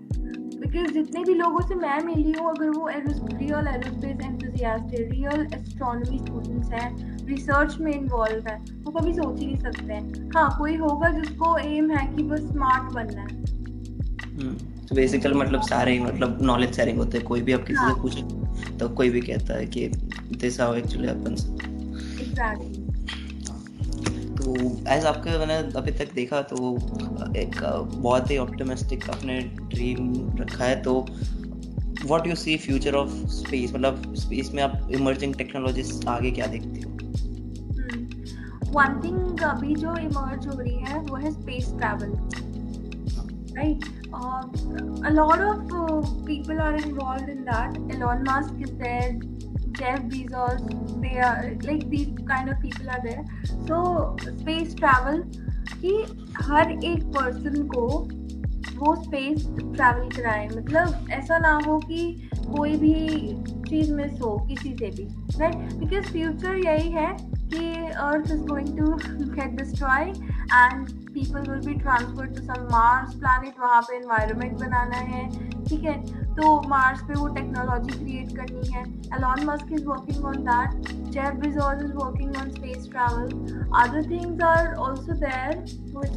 [0.61, 5.47] because जितने भी लोगों से मैं मिली हूँ अगर वो रियल एरोस्पेस एंथुजियास्ट है रियल
[5.55, 10.49] एस्ट्रोनॉमी स्टूडेंट्स हैं रिसर्च में इन्वॉल्व है वो कभी सोच ही नहीं सकते हैं। हाँ
[10.59, 14.55] कोई होगा जिसको एम है कि बस स्मार्ट बनना है। हम्म,
[14.87, 17.95] तो बेसिकल मतलब सारे ही मतलब नॉलेज शेयरिंग होते हैं। कोई भी आप किसी हाँ.
[17.95, 19.89] से पूछे तो कोई भी कहता है कि
[20.37, 22.78] this how actually happens exactly
[24.49, 24.57] तो
[24.89, 26.77] एज आपके मैंने अभी तक देखा तो
[27.37, 31.07] एक बहुत ही ऑप्टिमिस्टिक अपने ड्रीम रखा है तो
[32.05, 36.81] what you see future of space मतलब स्पेस में आप इमर्जिंग टेक्नोलॉजीज़ आगे क्या देखते
[36.81, 36.91] हो?
[38.73, 39.05] One hmm.
[39.05, 42.17] थिंग अभी जो इमर्ज हो रही है वो है space travel
[43.57, 47.77] right a lot of uh, people are involved in that.
[47.91, 48.55] Elon musk
[49.79, 50.63] Jeff Bezos,
[51.01, 53.25] they are like these kind of people are there.
[53.67, 55.23] So space travel
[55.73, 55.93] कि
[56.43, 57.87] हर एक पर्सन को
[58.79, 62.95] वो स्पेस ट्रैवल कराए मतलब ऐसा ना हो कि कोई भी
[63.69, 65.07] चीज़ मिस हो किसी से भी
[65.41, 67.67] राइट बिकॉज़ फ्यूचर यही है कि
[68.07, 68.93] earth is going to
[69.35, 70.89] get destroy and
[71.19, 75.29] people will be transfer to some Mars planet वहाँ पे इन्वायरमेंट बनाना है
[75.65, 75.97] ठीक है?
[76.35, 78.83] तो मार्स पे वो टेक्नोलॉजी क्रिएट करनी है।
[79.17, 83.25] Elon Musk is working on that Jeff Bezos is working on space travel
[83.83, 85.51] other things are also there
[85.97, 86.15] which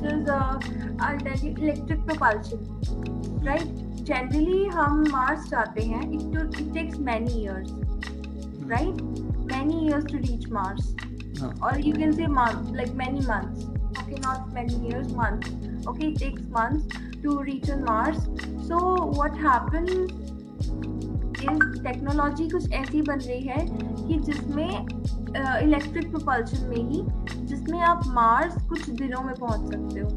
[1.33, 3.67] is you electric propulsion right
[4.11, 6.21] generally हम मार्स जाते हैं। It
[6.61, 7.69] it takes many years
[8.71, 9.01] right
[9.53, 10.95] many years to reach Mars
[11.67, 13.61] or you can say months like many months.
[13.99, 15.49] Okay not many years months
[15.87, 16.85] okay it takes months
[17.23, 18.19] to reach on mars.
[18.67, 18.77] So
[19.19, 19.91] what happens
[21.41, 23.65] is technology कुछ ऐसी बन रही है
[24.07, 24.69] कि जिसमें
[25.61, 26.99] electric uh, propulsion में ही
[27.45, 30.09] जिसमें आप मार्स कुछ दिनों में पहुँच सकते हो।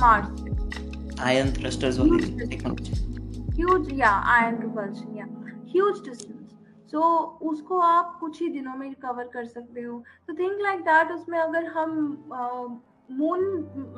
[0.00, 1.98] मार्स आयन थ्रस्टर्स
[3.54, 5.26] ह्यूज या आयन प्रोपल्शन या
[5.72, 5.96] ह्यूज
[6.92, 7.00] सो
[7.42, 11.38] उसको आप कुछ ही दिनों में कवर कर सकते हो। तो थिंक लाइक दैट उसमें
[11.38, 11.90] अगर हम
[12.32, 12.68] uh,
[13.10, 13.40] मून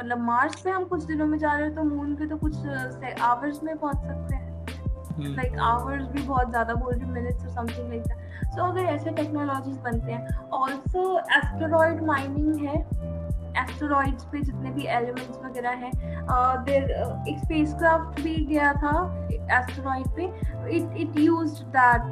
[0.00, 2.56] मतलब मार्स पे हम कुछ दिनों में जा रहे हो तो मून पे तो कुछ
[3.20, 4.51] आवर्स में पहुँच सकते हैं।
[5.20, 5.60] Like hmm.
[5.60, 9.78] आवर्स भी बहुत ज़्यादा बोल रही मिनट्स और समथिंग लाइक दैट सो अगर ऐसे टेक्नोलॉजीज़
[9.80, 12.76] बनते हैं ऑल्सो एस्ट्रॉयड माइनिंग है।
[13.60, 15.92] एस्ट्रॉइड्स पे जितने भी एलिमेंट्स वगैरह हैं
[16.64, 16.90] देर
[17.28, 18.94] एक स्पेस क्राफ्ट भी गया था
[19.32, 20.24] एस्ट्रॉयड पे।
[20.76, 22.02] It it use that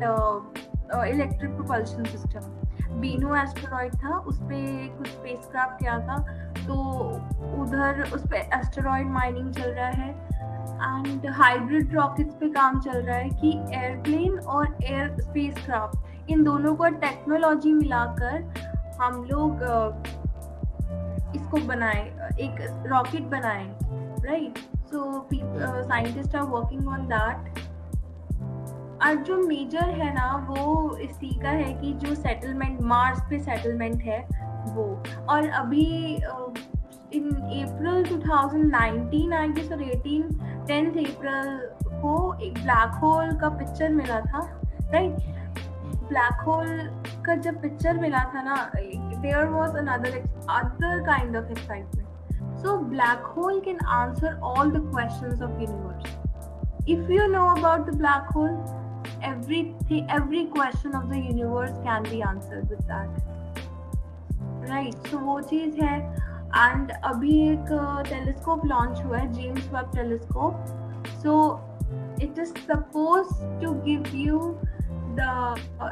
[0.95, 6.17] electric propulsion system Bennu asteroid था उस पर कुछ स्पेसक्राफ्ट गया था
[6.67, 6.75] तो
[7.63, 10.11] उधर उस पर एस्टेरॉयड माइनिंग चल रहा है
[10.81, 16.45] एंड हाइब्रिड रॉकेट्स पे काम चल रहा है कि एयरप्लेन और एयर स्पेस क्राफ्ट इन
[16.45, 18.43] दोनों को टेक्नोलॉजी मिलाकर
[19.03, 19.63] हम लोग
[21.37, 22.01] इसको बनाए,
[22.41, 23.65] एक रॉकेट बनाए
[24.27, 24.59] right
[24.91, 27.70] so scientist are working on that
[29.03, 34.03] और जो मेजर है ना, वो इसी का है कि जो सेटलमेंट मार्स पे सेटलमेंट
[34.03, 34.21] है,
[34.75, 34.85] वो।
[35.31, 35.85] और अभी
[37.15, 43.89] इन अप्रैल 2019 आई गेस और 18 टेंथ अप्रैल को एक ब्लैक होल का पिक्चर
[43.93, 44.41] मिला था
[44.93, 45.17] राइट
[46.09, 46.69] ब्लैक होल
[47.27, 50.19] का जब पिक्चर मिला था ना there was another
[50.51, 56.19] other kind of excitement so black hole can answer all the questions of universe
[56.93, 58.53] if you know about the black hole
[59.22, 63.24] everything every question of the universe can be answered with that
[64.70, 65.98] right right, so so वो चीज़ है
[66.58, 67.68] and अभी एक
[68.10, 70.66] telescope launch हुआ है James Webb telescope
[71.24, 71.36] so
[72.22, 73.28] it is suppose
[73.64, 74.40] to give you
[75.20, 75.92] the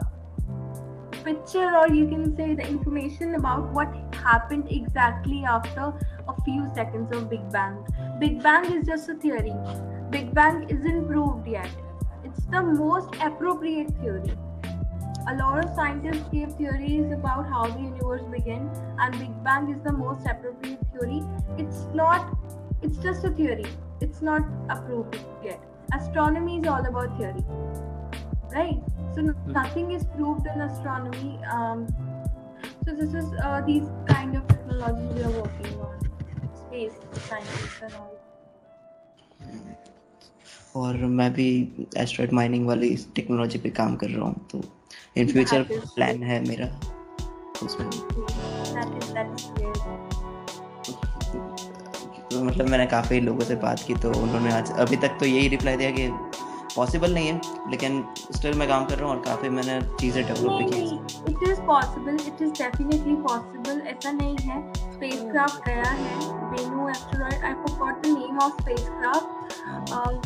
[1.26, 3.94] picture or you can say the information about what
[4.24, 5.86] happened exactly after
[6.28, 7.78] a few seconds of big bang
[8.20, 9.54] big bang is just a theory
[10.10, 11.87] big bang isn't proved yet it's
[12.51, 14.37] the most appropriate theory
[15.31, 19.83] a lot of scientists gave theories about how the universe began, and Big Bang is
[19.85, 21.23] the most appropriate theory.
[21.59, 22.35] It's not,
[22.81, 23.67] it's just a theory.
[24.01, 25.61] It's not approved yet.
[25.93, 27.45] Astronomy is all about theory,
[28.55, 28.81] right?
[29.15, 29.53] So hmm.
[29.53, 31.39] nothing is proved in astronomy.
[31.53, 31.89] Um,
[32.87, 36.01] so this is uh, these kind of technologies we are working on,
[36.57, 36.95] space
[37.29, 38.15] science and all.
[40.79, 41.49] और मैं भी
[41.97, 44.63] asteroid mining वाली technology पे काम कर रहा हूँ तो
[45.17, 46.67] इन फ्यूचर प्लान है मेरा।
[47.63, 47.91] उसमें
[52.31, 55.49] तो मतलब मैंने काफ़ी लोगों से बात की तो उन्होंने आज अभी तक तो यही
[55.49, 56.09] रिप्लाई दिया कि
[56.79, 60.59] पॉसिबल नहीं है लेकिन स्टिल मैं काम कर रहा हूँ और काफ़ी मैंने चीज़ें डेवलप
[60.59, 64.61] भी की it is possible it is definitely possible ऐसा नहीं है।
[64.93, 66.17] स्पेसक्राफ्ट गया है
[66.51, 69.37] Bennu asteroid I forgot the name of spacecraft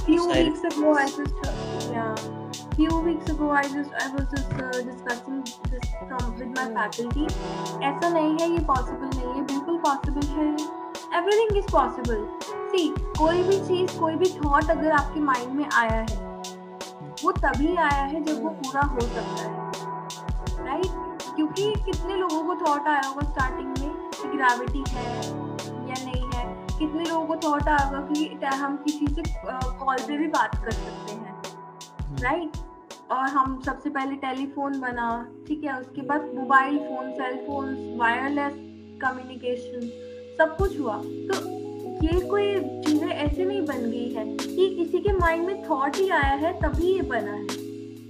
[0.05, 1.45] few weeks ago I just
[1.91, 2.23] yeah
[2.77, 5.39] few weeks ago I just I was just uh, discussing
[5.73, 7.27] this from with my faculty
[7.91, 10.49] ऐसा नहीं है ये possible नहीं है बिल्कुल possible है।
[11.21, 12.27] Everything is possible
[12.75, 12.85] see
[13.21, 16.31] कोई भी चीज़ कोई भी thought अगर आपके mind में आया है
[17.25, 19.51] वो तभी आया है जब वो पूरा हो सकता है।
[20.67, 25.15] राइट क्योंकि कितने लोगों को थॉट आया होगा स्टार्टिंग में कि ग्रेविटी है
[25.89, 26.45] या नहीं है।
[26.79, 30.71] कितने लोगों को थॉट आया होगा कि हम किसी से कॉल पे भी बात कर
[30.71, 32.57] सकते हैं। राइट
[33.13, 35.09] और हम सबसे पहले टेलीफोन बना
[35.49, 35.81] ठीक है?
[35.81, 38.55] उसके बाद mobile phone cell phone wireless
[39.03, 39.89] communication
[40.39, 41.62] सब कुछ हुआ। तो
[42.03, 46.09] ये कोई चीज़ें ऐसे नहीं बन गई है कि किसी के माइंड में थॉट ही
[46.11, 47.61] आया है, तभी ये बना है।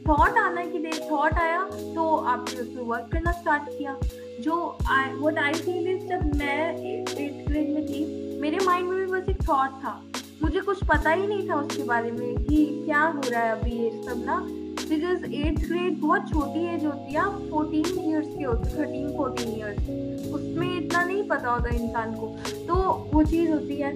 [0.09, 1.59] थॉट आना की देर थॉट आया
[1.94, 3.96] तो आपने उस पर वर्क करना स्टार्ट किया।
[4.40, 6.57] जो व्हाट आई फील इज़ जब मैं
[6.92, 7.14] एट्थ
[7.48, 8.05] ग्रेड में थी,
[8.40, 10.00] मेरे माइंड में भी बस एक थॉट था।
[10.42, 13.72] मुझे कुछ पता ही नहीं था उसके बारे में कि क्या हो रहा है अभी
[13.72, 14.40] ये सब ना।
[14.80, 20.32] बिकॉज़ एट्थ ग्रेड बहुत छोटी एज होती है फोर्टीन ईयर्स के होते थर्टीन फोर्टीन ईयर्स
[20.35, 22.26] उसमें इतना नहीं पता होता इंसान को।
[22.68, 22.74] तो
[23.12, 23.92] वो चीज़ होती है।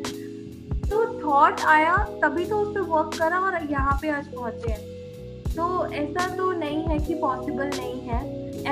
[0.90, 4.80] तो थॉट आया, तभी तो उस पर वर्क करा और यहाँ पे आज पहुँचे हैं।
[5.54, 8.20] तो ऐसा तो नहीं है कि पॉसिबल नहीं है।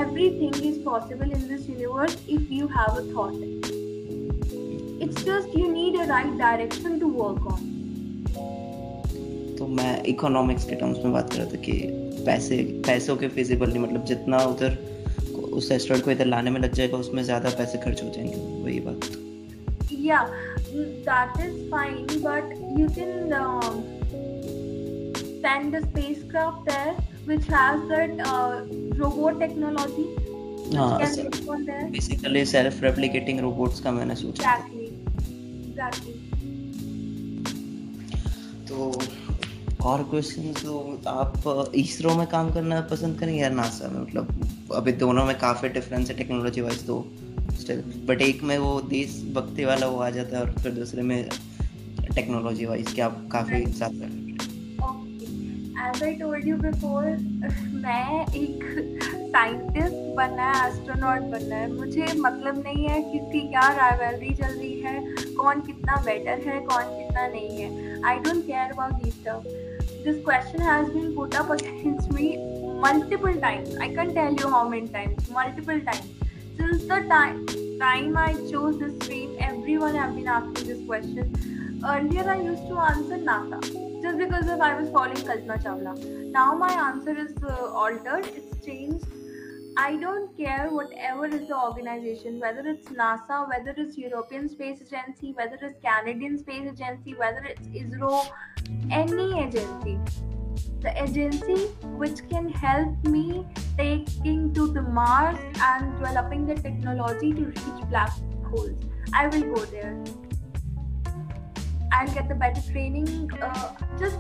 [0.31, 3.33] Everything is possible in this universe if you have a thought
[5.03, 7.74] it's just you need a right direction to work on
[9.64, 11.72] तो मैं इकोनॉमिक्स के टर्म्स में बात कर रहा था कि
[12.24, 14.74] पैसे पैसों के फिजिबल नहीं मतलब जितना उधर
[15.59, 18.81] उस एस्ट्रॉइड को इधर लाने में लग जाएगा उसमें ज़्यादा पैसे खर्च हो जाएँगे वही
[18.81, 19.07] बात।
[20.00, 20.20] या
[20.74, 21.96] that is fine
[22.27, 23.33] but you can
[25.44, 26.92] send a spacecraft there
[27.31, 28.53] which has that uh,
[29.00, 30.07] robot technology
[31.92, 34.87] basically self replicating robots का मैंने सोचा। Exactly.
[35.70, 36.14] Exactly.
[38.68, 38.77] तो
[39.85, 44.92] और क्वेश्चन तो आप इसरो में काम करना पसंद करेंगे या नासा में मतलब अभी
[44.92, 46.97] दोनों में काफ़ी डिफरेंस है टेक्नोलॉजी वाइज तो
[47.61, 51.29] स्टिल बट एक में वो देशभक्ति वाला वो आ जाता है और फिर दूसरे में
[52.14, 54.23] टेक्नोलॉजी वाइज क्या आप काफ़ी साथ कर
[55.85, 57.09] As I told you before,
[57.83, 58.62] मैं एक
[59.33, 64.81] साइंटिस्ट बनना है एस्ट्रोनॉट बनना है। मुझे मतलब नहीं है किसकी क्या राइवलरी चल रही
[64.81, 65.01] है
[65.35, 69.74] कौन कितना बेटर है कौन कितना नहीं है। I don't care about this stuff
[70.05, 72.37] this question has been put up against me
[72.81, 73.75] multiple times.
[73.77, 76.11] I can't tell you how many times, multiple times.
[76.59, 77.47] Since the time
[77.79, 81.81] time I chose this stream, everyone have been asking this question.
[81.85, 83.61] Earlier I used to answer Nata
[84.03, 86.31] just because of I was following Kalpana Chawla.
[86.31, 88.27] Now my answer is uh, altered.
[88.27, 89.07] It's changed.
[89.77, 95.33] I don't care whatever is the organization, whether it's NASA, whether it's European Space Agency,
[95.33, 98.25] whether it's Canadian Space Agency, whether it's ISRO,
[98.93, 99.99] any agency.
[100.81, 101.67] The agency
[102.03, 103.45] which can help me
[103.77, 108.13] taking to the Mars and developing the technology to reach black
[108.45, 108.79] holes.
[109.13, 109.99] I will go there.
[111.93, 113.29] I'll get the better training.
[113.41, 114.19] Uh, just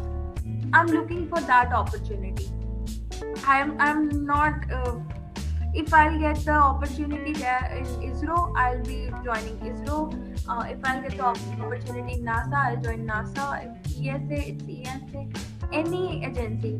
[0.72, 2.50] I'm looking for that opportunity.
[3.46, 4.72] I'm I'm not.
[4.72, 4.98] Uh,
[5.74, 9.98] if I'll get the opportunity there in ISRO, I'll be joining ISRO.
[10.48, 13.46] Uh, if I'll get the opportunity in NASA, I'll join NASA.
[13.64, 15.26] If ESA, it's ESA.
[15.72, 16.78] Any agency.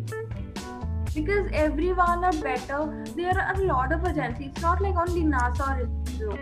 [1.15, 3.05] Because everyone are better.
[3.17, 4.51] There are a lot of agencies.
[4.53, 6.39] It's not like only NASA or ISRO.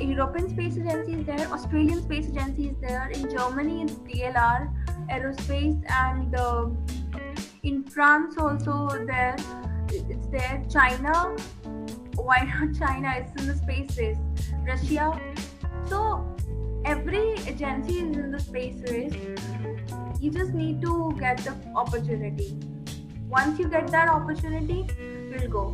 [0.00, 3.08] European Space Agency is there, Australian Space Agency is there.
[3.10, 4.72] In Germany, it's DLR
[5.10, 6.66] Aerospace, and uh,
[7.62, 9.36] in France also there.
[9.88, 10.64] It's there.
[10.68, 11.36] China,
[12.25, 13.13] why not China?
[13.17, 14.17] It's in the space race.
[14.67, 15.19] Russia.
[15.85, 16.35] So
[16.85, 19.15] every agency is in the space race.
[20.19, 22.59] You just need to get the opportunity.
[23.29, 24.85] Once you get that opportunity,
[25.31, 25.65] we'll go.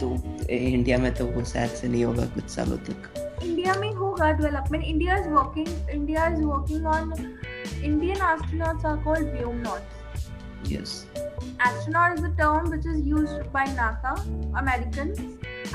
[0.00, 0.08] तो
[0.50, 4.84] India में तो वो शायद से नहीं होगा कुछ सालों तक इंडिया में होगा development
[4.84, 7.12] India is working India is working on
[7.84, 10.01] Indian astronauts are called vyomanauts
[10.71, 11.05] yes
[11.65, 14.13] astronaut is the term which is used by NASA,
[14.61, 15.19] Americans,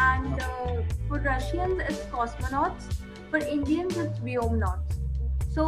[0.07, 2.89] and uh, for Russians it's cosmonauts,
[3.31, 4.99] for Indians it's vyomnauts.
[5.55, 5.67] So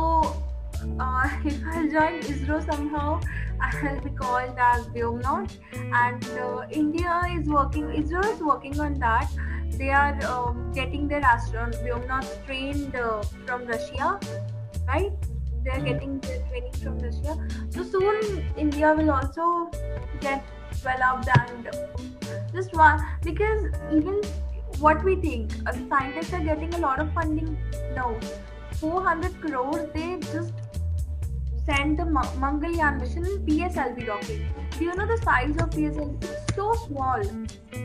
[0.99, 3.21] uh, if I join ISRO somehow,
[3.61, 5.57] I'll be called as Vyomnaut.
[5.93, 9.31] And uh, India is working, ISRO is working on that.
[9.73, 14.19] They are um, getting their astronauts, Vyomnauts trained uh, from Russia,
[14.87, 15.13] right?
[15.65, 17.37] They are getting their training from Russia.
[17.71, 19.71] So soon India will also
[20.21, 21.69] get developed and
[22.55, 24.21] just one because even
[24.79, 27.59] what we think uh, scientists are getting a lot of funding
[27.95, 28.17] now
[28.79, 30.53] 400 crores they just
[31.67, 34.41] sent the Mangalyaan mission PSLV rocket.
[34.79, 36.25] Do you know the size of PSLV?
[36.25, 37.23] It's so small.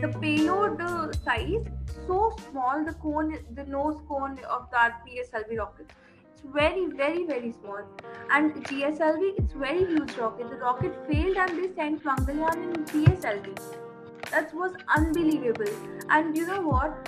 [0.01, 1.65] The payload uh, size
[2.07, 2.85] so small.
[2.85, 5.91] The cone, the nose cone of that PSLV rocket.
[6.35, 7.83] It's very, very, very small.
[8.29, 10.49] And GSLV, it's very huge rocket.
[10.49, 13.57] The rocket failed and they sent Mangalyaan in PSLV.
[14.31, 15.71] That was unbelievable.
[16.09, 17.07] And you know what?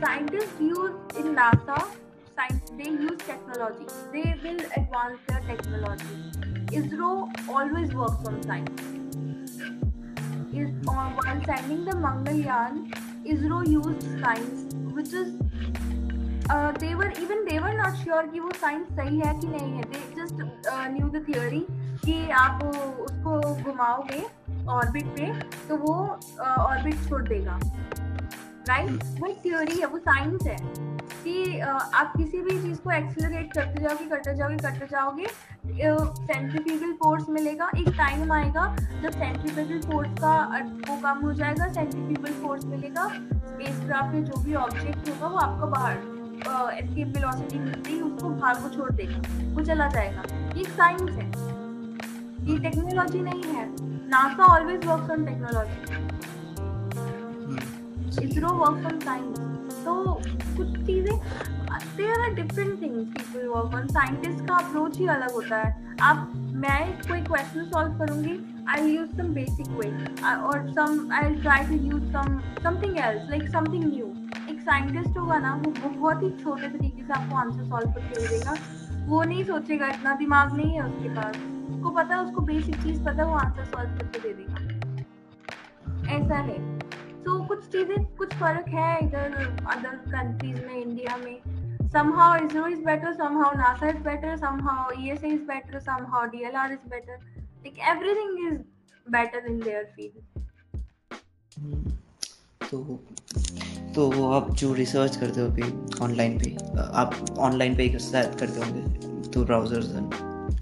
[0.00, 1.90] Scientists use in NASA
[2.36, 6.20] science they use technology they will advance their technology
[6.78, 7.08] isro
[7.56, 8.80] always works on science
[10.52, 12.78] is on while sending the mangalyaan
[13.34, 14.62] isro used science
[14.98, 15.99] which is uh,
[16.78, 19.82] they were even they were not sure कि वो science सही है कि नहीं है।
[19.92, 20.40] They just
[20.72, 21.62] uh, knew the theory
[22.04, 24.22] कि आप उसको घुमाओगे
[24.68, 25.32] ऑर्बिट पे
[25.68, 25.94] तो वो
[26.40, 27.58] ऑर्बिट uh, छोड़ देगा।
[28.68, 29.20] Right right?
[29.20, 30.56] वो थ्योरी है वो साइंस है
[31.22, 35.26] कि uh, आप किसी भी चीज़ को एक्सेलरेट करते जाओगे करते जाओगे करते जाओगे
[35.70, 38.64] सेंट्रीफ्यूगल फोर्स मिलेगा एक टाइम आएगा
[39.02, 40.34] जब सेंट्रीफ्यूगल फोर्स का
[40.88, 45.38] वो कम हो जाएगा सेंट्रीफ्यूगल फोर्स मिलेगा स्पेस क्राफ्ट में जो भी ऑब्जेक्ट होगा वो
[45.38, 49.20] आपको बाहर। एस्केप वेलोसिटी मिलती है, उसको बाहर को छोड़ देगा,
[49.54, 50.22] वो चला जाएगा।
[50.56, 51.26] ये साइंस है।
[52.46, 53.64] ये टेक्नोलॉजी नहीं है।
[54.10, 55.78] NASA always works on technology
[58.24, 59.38] ISRO works on science
[59.84, 59.92] तो
[60.56, 61.16] कुछ चीज़ें
[62.00, 66.80] are different things people work on scientist का अप्रोच ही अलग होता है। आप, मैं
[67.00, 69.88] कोई क्वेश्चन सॉल्व करूँगी आई यूज़ सम बेसिक वे
[70.34, 70.56] और
[74.70, 78.54] साइंटिस्ट होगा ना वो बहुत ही छोटे तरीके से आपको आंसर सॉल्व करके दे देगा।
[79.06, 81.36] वो नहीं सोचेगा इतना दिमाग नहीं है उसके पास।
[81.70, 84.58] उसको पता है उसको बेसिक चीज़ पता है वो आंसर सॉल्व करके दे देगा।
[86.16, 86.58] ऐसा है।
[87.24, 89.34] तो कुछ चीज़ें कुछ फ़र्क है इधर
[89.72, 91.36] अदर कंट्रीज़ में इंडिया में?
[91.92, 96.84] Somehow ISRO is better, somehow NASA is better, somehow ESA is better, somehow DLR is
[96.92, 97.16] better.
[97.64, 98.60] Like everything is
[99.06, 100.20] better in their field.
[102.70, 102.76] तो
[103.94, 105.62] तो वो आप जो रिसर्च करते हो अभी
[106.04, 108.82] ऑनलाइन पे, आप ऑनलाइन पे करते होंगे
[109.30, 109.86] थ्रू ब्राउजर्स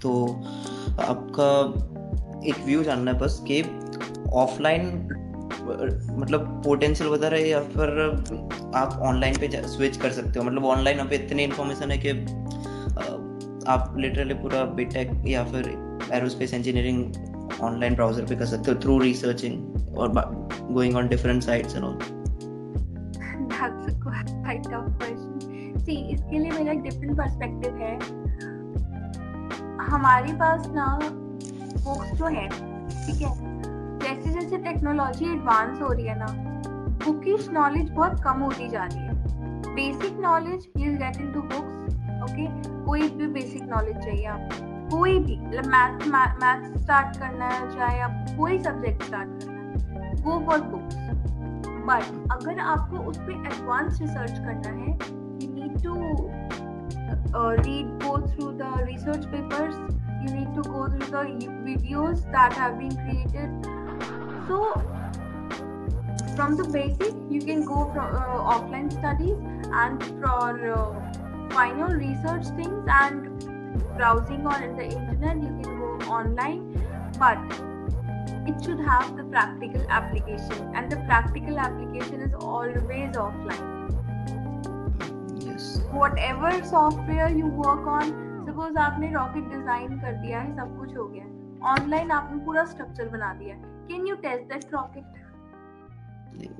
[0.01, 0.27] तो
[1.01, 1.49] आपका
[2.47, 3.63] एक व्यू जानना है बस कि
[4.33, 4.85] ऑफलाइन
[6.19, 7.89] मतलब पोटेंशियल बता रहे या फिर
[8.75, 10.45] आप ऑनलाइन पे स्विच कर सकते हो?
[10.45, 12.09] मतलब ऑनलाइन पे इतनी इन्फॉर्मेशन है कि
[13.67, 15.63] आप लिटरली पूरा बीटेक या फिर
[16.13, 17.13] एरोस्पेस इंजीनियरिंग
[17.61, 20.11] ऑनलाइन ब्राउज़र पे कर सकते हो थ्रू रिसर्चिंग और
[20.71, 22.18] going on different sites and all
[26.11, 27.93] इसके लिए मेरा एक डिफरेंट पर्सपेक्टिव है.
[29.85, 33.31] हमारे पास ना बुक्स जो है, ठीक है,
[33.99, 36.25] जैसे जैसे टेक्नोलॉजी एडवांस हो रही है ना
[37.05, 39.13] बुकिश नॉलेज बहुत कम होती जा रही है.
[39.75, 41.77] Basic knowledge you get in to books
[42.23, 42.45] okay
[42.85, 44.67] कोई भी बेसिक नॉलेज चाहिए आपको.
[44.89, 45.35] कोई भी
[45.67, 50.95] मैथ मैथ स्टार्ट करना है, चाहे आप कोई सब्जेक्ट स्टार्ट करना है गो फॉर बुक्स
[51.89, 54.91] बट अगर आपको उस पर एडवांस रिसर्च करना है
[55.43, 55.95] you need to
[57.63, 59.87] read go through the research papers
[60.21, 61.21] you need to go through the
[61.65, 63.67] videos that have been created
[64.47, 64.57] so
[66.35, 69.37] from the basic you can go for uh, offline studies
[69.83, 73.47] and for uh, final research things and
[73.95, 76.61] browsing on the internet you can go online
[77.17, 77.68] but
[78.51, 83.67] it should have the practical application and the practical application is always offline.
[86.19, 88.11] Whatever software you work on
[88.47, 91.23] suppose आपने rocket design कर दिया है सब कुछ हो गया।
[91.71, 93.55] Online आपने पूरा स्ट्रक्चर बना दिया
[93.87, 95.17] can you test that rocket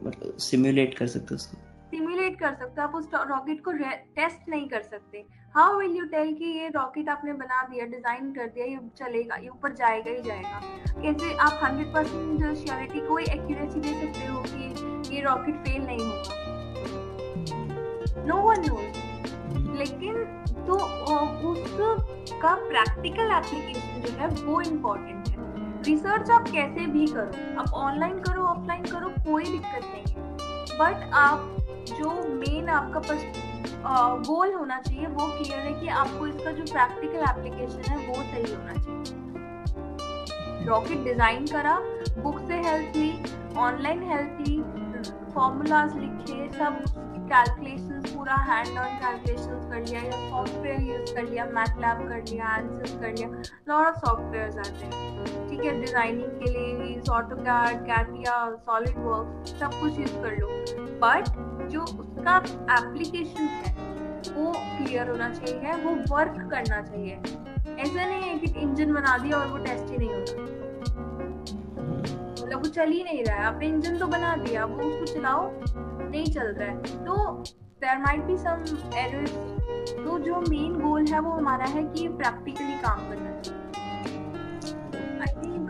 [0.05, 1.57] मतलब सिमुलेट कर सकते उसको।
[1.91, 5.25] सिमुलेट कर सकते हो। आप उस रॉकेट को टेस्ट नहीं कर सकते।
[5.55, 9.35] हाउ विल यू टेल कि ये रॉकेट आपने बना दिया डिज़ाइन कर दिया, ये चलेगा,
[9.35, 10.59] ये ऊपर जाएगा ही जाएगा।
[11.01, 15.99] कैसे आप हंड्रेड परसेंट श्योरिटी कोई एक्यूरेसी दे सकते हो कि ये रॉकेट फेल नहीं
[15.99, 16.33] होगा?
[18.27, 20.13] नो वन नोज़ लेकिन
[20.67, 20.75] तो
[21.51, 28.19] उसका प्रैक्टिकल एप्लीकेशन जो है, वो इम्पोर्टेंट है। रिसर्च आप कैसे भी करो, आप ऑनलाइन
[28.19, 30.21] करो ऑफलाइन करो, कोई दिक्कत नहीं है।
[30.79, 31.39] बट आप,
[31.89, 32.99] जो मेन आपका
[34.25, 38.53] गोल होना चाहिए, वो क्लियर है कि आपको इसका जो प्रैक्टिकल एप्लीकेशन है, वो सही
[38.53, 38.99] होना चाहिए।
[40.67, 41.75] रॉकेट डिज़ाइन करा
[42.19, 43.11] बुक से हेल्प ली
[43.57, 44.61] ऑनलाइन हेल्प ली
[45.33, 46.73] फॉर्मूलाज लिखे, सब
[47.31, 52.45] कैलकुलेशन पूरा हैंड ऑन कैलकुलेशन कर लिया, या सॉफ्टवेयर यूज़ कर लिया मैथलैब कर लिया
[52.47, 58.33] आंसर्स कर लिया लॉट ऑफ़ सॉफ्टवेयर आते हैं। ठीक है डिज़ाइनिंग के लिए ऑटोकैड कैटिया
[58.65, 60.47] सॉलिड वर्क सब कुछ यूज़ कर लो।
[61.03, 61.29] बट
[61.71, 62.37] जो उसका
[62.77, 63.73] एप्लीकेशन है,
[64.29, 67.15] वो क्लियर होना चाहिए, वो वर्क करना चाहिए।
[67.79, 70.58] ऐसा नहीं है कि इंजन बना दिया और वो टेस्ट ही नहीं होता।
[71.99, 75.49] मतलब वो चल ही नहीं रहा है। आपने इंजन तो बना दिया वो उसको चलाओ
[75.61, 76.75] नहीं चल रहा है।
[77.05, 77.15] तो
[77.81, 78.63] there might be some
[78.97, 79.31] errors
[79.95, 83.67] तो जो मेन गोल है वो हमारा है कि प्रैक्टिकली काम करना। चाहिए
[85.21, 85.69] I think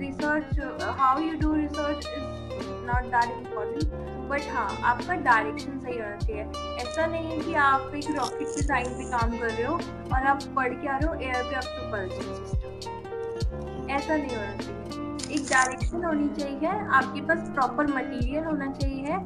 [0.00, 0.60] research
[1.00, 6.42] how you do research is not that important but हाँ आपका डायरेक्शन सही होना चाहिए।
[6.82, 10.42] ऐसा नहीं है कि आप एक रॉकेट डिज़ाइन पे काम कर रहे हो और आप
[10.56, 15.03] पढ़ के आ रहे हो एयरक्राफ्ट प्रोपल्शन सिस्टम ऐसा नहीं होना चाहिए।
[15.34, 19.16] एक डायरेक्शन होनी चाहिए। आपके पास प्रॉपर मटेरियल होना चाहिए।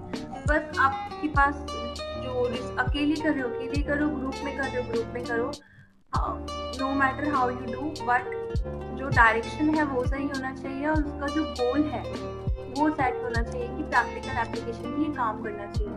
[0.48, 1.54] बस आपके पास
[2.24, 2.44] जो
[2.78, 5.50] अकेले कर रहे हो, अकेले करो ग्रुप में कर रहे हो ग्रुप में करो।
[6.80, 8.22] No matter how you do but
[8.98, 12.02] जो डायरेक्शन है वो सही होना चाहिए और उसका जो गोल है,
[12.74, 15.94] वो सेट होना चाहिए कि प्रैक्टिकल एप्लीकेशन भी काम करना चाहिए।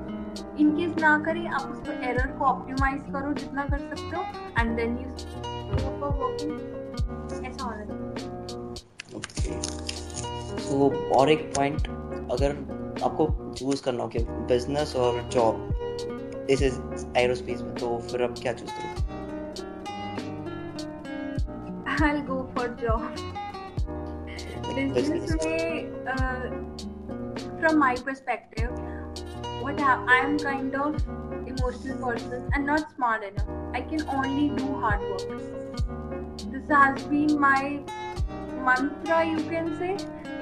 [0.59, 4.24] इनकेस ना करें, आप उसको एरर को ऑप्टिमाइज करो जितना कर सकते हो
[4.59, 5.07] एंड देन यू
[7.41, 8.70] ऐसा होना चाहिए।
[9.14, 11.88] तो और एक पॉइंट
[12.32, 12.51] अगर
[13.03, 14.20] आपको चूज़ करना हो कि
[14.51, 16.62] बिज़नेस और जॉब इस
[17.18, 19.09] एरोस्पेस में तो फिर आप क्या चूज़ करोगे
[22.03, 23.01] I'll go for job.
[24.76, 26.45] Business में, uh,
[27.59, 28.72] from my perspective,
[29.62, 30.95] what I, I'm kind of
[31.45, 33.51] emotional person and not smart enough.
[33.74, 35.28] I can only do hard work.
[36.51, 37.82] This has been my
[38.66, 39.93] mantra, you can say.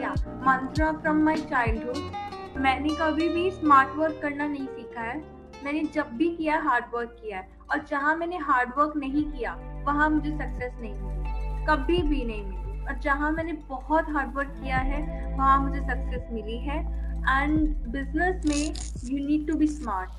[0.01, 0.13] या
[0.45, 5.17] मंत्रा from my childhood मैंने कभी भी smart work करना नहीं सीखा है।
[5.63, 9.55] मैंने जब भी किया हार्ड वर्क किया है। और जहाँ मैंने हार्ड वर्क नहीं किया
[9.85, 14.55] वहाँ मुझे सक्सेस नहीं मिली। कभी भी नहीं मिली। और जहाँ मैंने बहुत हार्ड वर्क
[14.61, 15.01] किया है
[15.35, 16.79] वहाँ मुझे सक्सेस मिली है।
[17.19, 20.09] एंड बिज़नेस में you need to be smart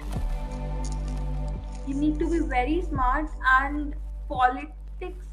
[1.88, 3.94] you need to be very smart and
[4.28, 5.26] politics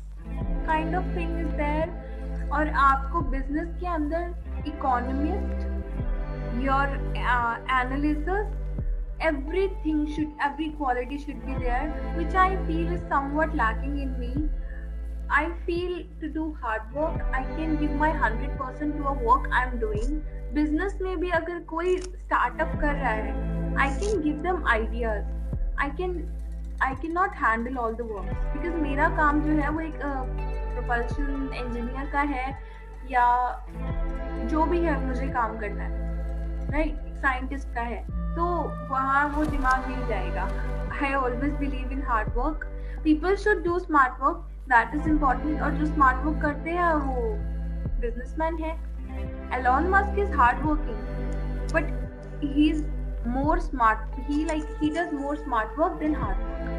[0.68, 2.06] kind of thing is there
[2.54, 5.66] और आपको बिज़नेस के अंदर economist
[6.64, 8.56] your analysis
[9.22, 14.50] everything should every quality should be there which I feel is something lacking in me
[15.32, 19.50] I feel to do hard work I can give my hundred percent to a work
[19.54, 20.20] I am doing
[20.54, 25.90] business में भी अगर कोई startup कर रहा है I can give them ideas I
[25.98, 26.14] can
[26.84, 30.00] I can not handle all the work because मेरा काम जो है वो एक
[30.78, 32.48] प्रोपल्शन इंजीनियर का है
[33.12, 33.28] या
[34.52, 38.02] जो भी है मुझे काम करना है राइट साइंटिस्ट का है।
[38.36, 38.46] तो
[38.90, 40.44] वहाँ वो दिमाग मिल जाएगा।
[41.04, 42.66] I always believe in hard work
[43.04, 44.38] people should do smart work
[44.70, 47.16] that is important और जो स्मार्ट वर्क करते हैं वो
[48.02, 48.74] बिजनेसमैन है।
[49.60, 51.00] Elon Musk is hard working
[51.74, 51.86] but
[52.44, 52.86] he is
[53.28, 54.04] more smart.
[54.28, 56.70] He like he does more smart work than hard work.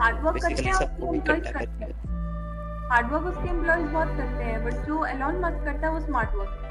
[0.00, 2.09] Hard work करते हैं करते हैं।
[2.90, 6.64] हार्डवर्क उसके एम्प्लॉयज़ बहुत करते हैं बट जो एलॉन मस्क करता है वो स्मार्ट वर्क
[6.64, 6.68] है।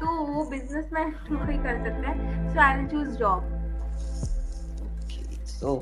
[0.00, 3.40] तो वो बिज़नेस मैन ही कर सकते हैं। So I will choose job
[5.48, 5.74] so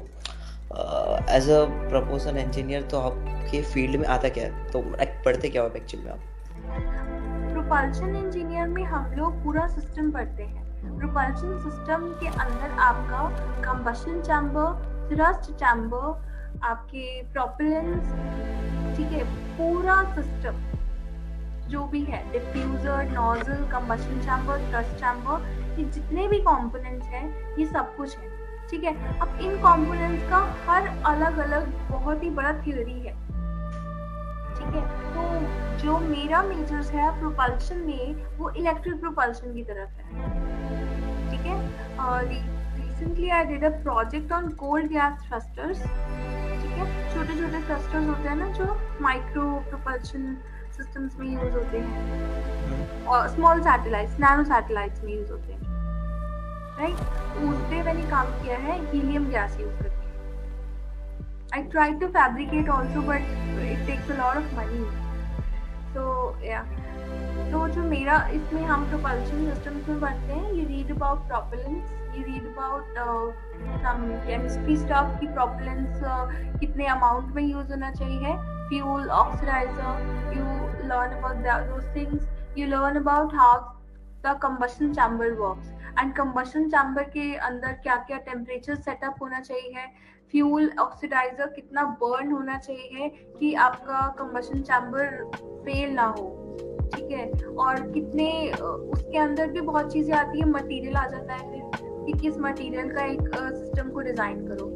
[1.30, 4.70] as a propulsion engineer तो आपके फ़ील्ड में आता क्या है?
[4.70, 4.82] तो
[5.24, 6.20] पढ़ते क्या हो एक्चुअली में आप?
[7.52, 13.28] प्रोपल्शन इंजीनियर में हम लोग पूरा सिस्टम पढ़ते हैं। प्रोपल्शन सिस्टम के अंदर आपका
[13.62, 16.28] कंबशन चैम्बर थ्रस्ट चैम्बर
[16.62, 19.24] आपके प्रोपेलेंस ठीक है,
[19.56, 20.56] पूरा सिस्टम
[21.70, 27.66] जो भी है diffuser nozzle combustion chamber thrust chamber ये जितने भी कंपोनेंट्स हैं, ये
[27.66, 28.28] सब कुछ है,
[28.70, 28.94] ठीक है?
[29.20, 33.14] अब इन कंपोनेंट्स का हर अलग अलग बहुत ही बड़ा थ्योरी है,
[34.56, 34.82] ठीक है?
[35.14, 40.08] तो जो मेरा मेजर्स है प्रोपल्शन में, वो इलेक्ट्रिक प्रोपल्शन की तरफ़ है,
[41.30, 41.58] ठीक है?
[42.20, 45.78] Recently I did a project on cold gas thrusters
[46.80, 48.66] है छोटे छोटे थ्रस्टर्स होते हैं ना जो
[49.02, 50.36] माइक्रो प्रोपल्शन
[50.76, 55.60] सिस्टम्स में यूज़ होते हैं। और स्मॉल सैटेलाइट्स नैनो सैटेलाइट्स में यूज़ होते हैं।
[56.80, 56.98] राइट
[57.48, 59.98] उस पे मैंने काम किया है हीलियम गैस यूज़ करके।
[61.52, 63.30] I tried to fabricate also but
[63.62, 64.82] it takes a lot of money
[65.94, 66.02] so
[66.42, 66.68] yeah.
[67.52, 72.22] तो जो मेरा इसमें हम प्रोपल्शन सिस्टम में पढ़ते हैं we read about propellants we
[72.22, 72.84] read about
[74.26, 76.00] chemistry stuff की प्रोपेलेंस
[76.60, 78.36] कितने अमाउंट में यूज़ होना चाहिए
[78.68, 80.44] fuel oxidizer you
[80.88, 81.96] learn about
[82.58, 83.58] you learn about how
[84.26, 89.86] the combustion chamber works and combustion chamber के अंदर क्या क्या टेम्परेचर सेटअप होना चाहिए
[90.32, 93.08] फ्यूल ऑक्सीडाइजर कितना बर्न होना चाहिए
[93.40, 95.24] कि आपका कम्बशन चैम्बर
[95.64, 96.39] फेल ना हो।
[96.94, 97.30] ठीक है?
[97.56, 102.12] और कितने उसके अंदर भी बहुत चीज़ें आती है मटेरियल आ जाता है फिर कि
[102.20, 104.68] किस मटेरियल का एक सिस्टम को डिज़ाइन करो।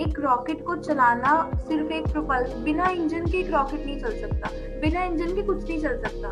[0.00, 1.32] एक रॉकेट को चलाना
[1.68, 4.50] सिर्फ़ एक प्रोपल बिना इंजन के एक रॉकेट नहीं चल सकता।
[4.80, 6.28] बिना इंजन के कुछ नहीं चल सकता।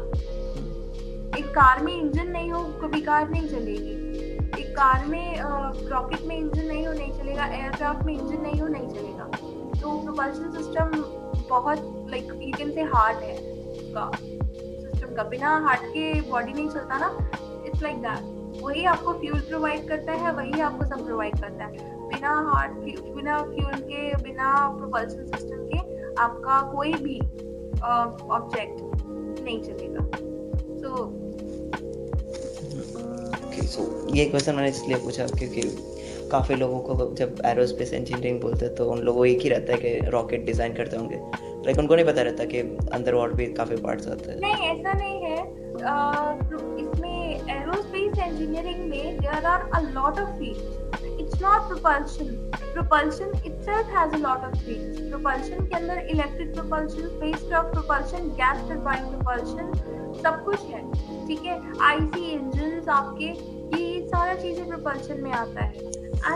[1.39, 3.99] एक कार में इंजन नहीं हो, कभी कार नहीं चलेगी।
[4.61, 5.37] एक कार में
[5.91, 9.25] रॉकेट में इंजन नहीं हो, नहीं चलेगा। एयरक्राफ्ट में इंजन नहीं हो, नहीं चलेगा।
[9.81, 10.91] तो प्रोपल्शन सिस्टम
[11.49, 13.37] बहुत like you can say hard है,
[13.95, 14.30] का। सिस्टम
[15.17, 17.09] का बिना हार्ट के बॉडी नहीं चलता ना
[17.67, 21.89] इट्स लाइक दैट वही आपको फ्यूल प्रोवाइड करता है, वही आपको सब प्रोवाइड करता है।
[22.09, 22.73] बिना हार्ट
[23.15, 25.79] बिना फ्यूल के, बिना प्रोपल्शन सिस्टम के
[26.23, 27.19] आपका कोई भी
[27.81, 28.81] ऑब्जेक्ट
[29.41, 30.03] नहीं चलेगा।
[30.81, 30.89] सो
[33.67, 33.83] सो
[34.15, 35.63] ये क्वेश्चन मैंने इसलिए पूछा क्योंकि
[36.31, 39.79] काफ़ी लोगों को जब एरोस्पेस इंजीनियरिंग बोलते हैं तो उन लोगों एक ही रहता है
[39.79, 41.17] कि रॉकेट डिज़ाइन करते होंगे।
[41.67, 42.59] लेकिन उनको नहीं पता रहता कि
[42.93, 45.61] अंदर और भी काफ़ी पार्ट्स आते हैं। नहीं, ऐसा नहीं है।
[46.81, 53.89] इसमें एरोस्पेस इंजीनियरिंग में there are a lot of fields it's not propulsion propulsion itself
[53.95, 54.99] has a lot of fields.
[55.13, 55.97] Propulsion के अंदर
[56.55, 59.73] propulsion space craft propulsion, gas turbine propulsion,
[60.23, 60.93] सब कुछ है।
[61.27, 61.81] ठीक है?
[61.83, 63.27] आईसी इंजन आपके,
[63.79, 65.73] ये सारा चीज़ें प्रोपल्शन में आता है।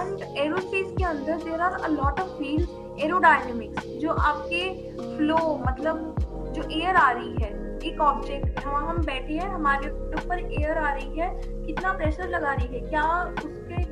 [0.01, 2.69] एंड एरोस्पेस के अंदर there are a lot of field
[3.01, 4.63] aerodynamics जो आपके
[5.17, 5.37] फ्लो
[5.69, 7.53] मतलब जो एयर आ रही है,
[7.85, 11.29] एक ऑब्जेक्ट वहाँ हम बैठे हैं, हमारे ऊपर एयर आ रही है,
[11.67, 13.03] कितना प्रेशर लगा रही है, क्या
[13.45, 13.83] उसके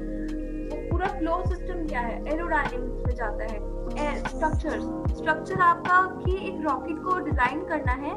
[0.91, 4.85] पूरा फ्लो सिस्टम क्या है एरोडायनेमिक्स में जाता है स्ट्रक्चर्स
[5.17, 8.15] स्ट्रक्चर आपका कि एक रॉकेट को डिज़ाइन करना है,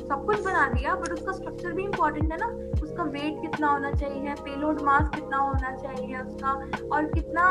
[0.00, 2.46] सब कुछ बना दिया बट उसका स्ट्रक्चर भी इम्पोर्टेंट है ना,
[2.82, 6.52] उसका वेट कितना होना चाहिए पेलोड मास कितना होना चाहिए, उसका,
[6.92, 7.44] और कितना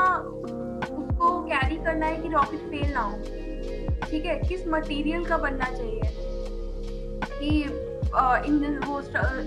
[1.20, 3.18] उसको कैरी करना है कि रॉकेट फेल ना हो।
[4.04, 4.36] ठीक है?
[4.40, 6.02] किस मटेरियल का बनना चाहिए?
[7.40, 7.62] कि
[8.48, 9.00] इंजन, वो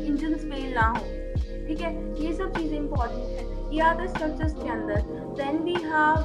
[0.04, 1.04] इंजन फेल ना हो।
[1.66, 1.92] ठीक है?
[2.22, 5.00] ये सब चीज़ें इंपॉर्टेंट है। ये है स्ट्रक्चर्स के अंदर।
[5.40, 6.18] Then we have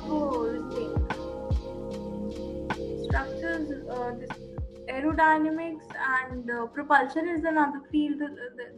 [3.06, 4.47] structures
[4.96, 8.30] aerodynamics and uh, propulsion is another field uh,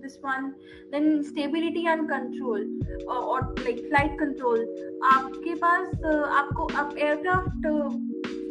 [0.02, 0.54] this one.
[0.92, 2.62] Then stability and control
[3.08, 4.60] uh, or like flight control.
[5.14, 7.90] आपके पास uh, आपको आप एयरक्राफ्ट uh,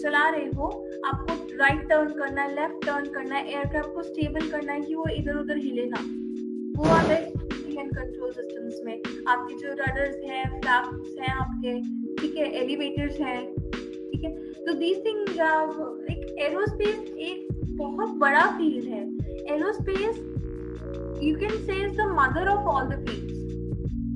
[0.03, 0.67] चला रहे हो
[1.07, 4.95] आपको राइट टर्न करना है लेफ़्ट टर्न करना है एयरक्राफ्ट को स्टेबल करना है कि
[4.95, 6.03] वो इधर उधर हिले ना।
[6.77, 7.23] वो आता है
[7.79, 8.95] एंड कंट्रोल सिस्टम्स में।
[9.29, 11.75] आपके जो रडर्स हैं फ्लैप्स हैं आपके
[12.21, 14.33] ठीक है एलिवेटर्स हैं ठीक है।
[14.67, 15.33] तो दीज थिंग्स
[16.11, 16.99] एक एरोस्पेस
[17.31, 17.48] एक
[17.79, 19.03] बहुत बड़ा फ़ील्ड है।
[19.55, 20.17] Aerospace
[21.23, 23.37] you can say is the mother of all the fields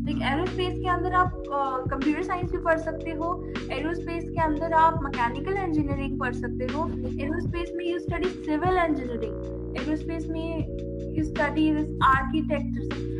[0.06, 3.28] like aerospace के अंदर आप कंप्यूटर साइंस भी पढ़ सकते हो।
[3.72, 6.88] एरोस्पेस के अंदर आप मैकेनिकल इंजीनियरिंग पढ़ सकते हो।
[7.24, 13.10] एरोस्पेस में you study civil engineering aerospace में you study this architecture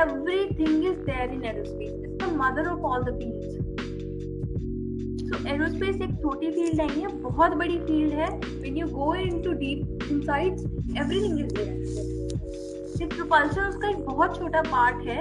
[0.00, 3.58] everything is there in aerospace it's the mother of all the fields.
[5.32, 9.52] तो एरोस्पेस एक छोटी फ़ील्ड नहीं है बहुत बड़ी फ़ील्ड है। When you go into
[9.52, 10.62] deep insides
[10.98, 11.84] everything is there
[12.98, 15.18] सिर्फ़ प्रोपल्शन उसका एक बहुत छोटा पार्ट है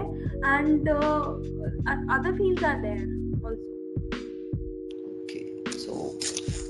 [0.57, 2.97] and other fields are there
[3.45, 3.69] also
[5.13, 6.19] okay so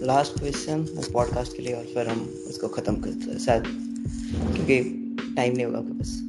[0.06, 3.64] last question इस पॉडकास्ट के लिए और फिर हम इसको खत्म करते हैं शायद
[4.56, 4.80] क्योंकि
[5.36, 6.22] टाइम नहीं होगा आपके पास।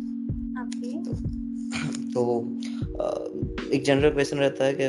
[2.15, 4.85] तो, तो एक जनरल क्वेश्चन रहता है कि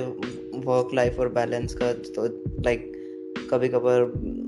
[0.66, 2.26] वर्क लाइफ और बैलेंस का तो
[2.66, 2.92] लाइक
[3.52, 4.02] कभी कभार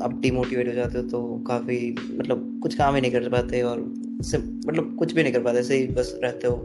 [0.04, 1.78] आप डिमोटिवेट हो जाते हो तो काफ़ी
[2.12, 5.78] मतलब कुछ काम ही नहीं कर पाते और मतलब कुछ भी नहीं कर पाते, ऐसे
[5.78, 6.64] ही बस रहते हो।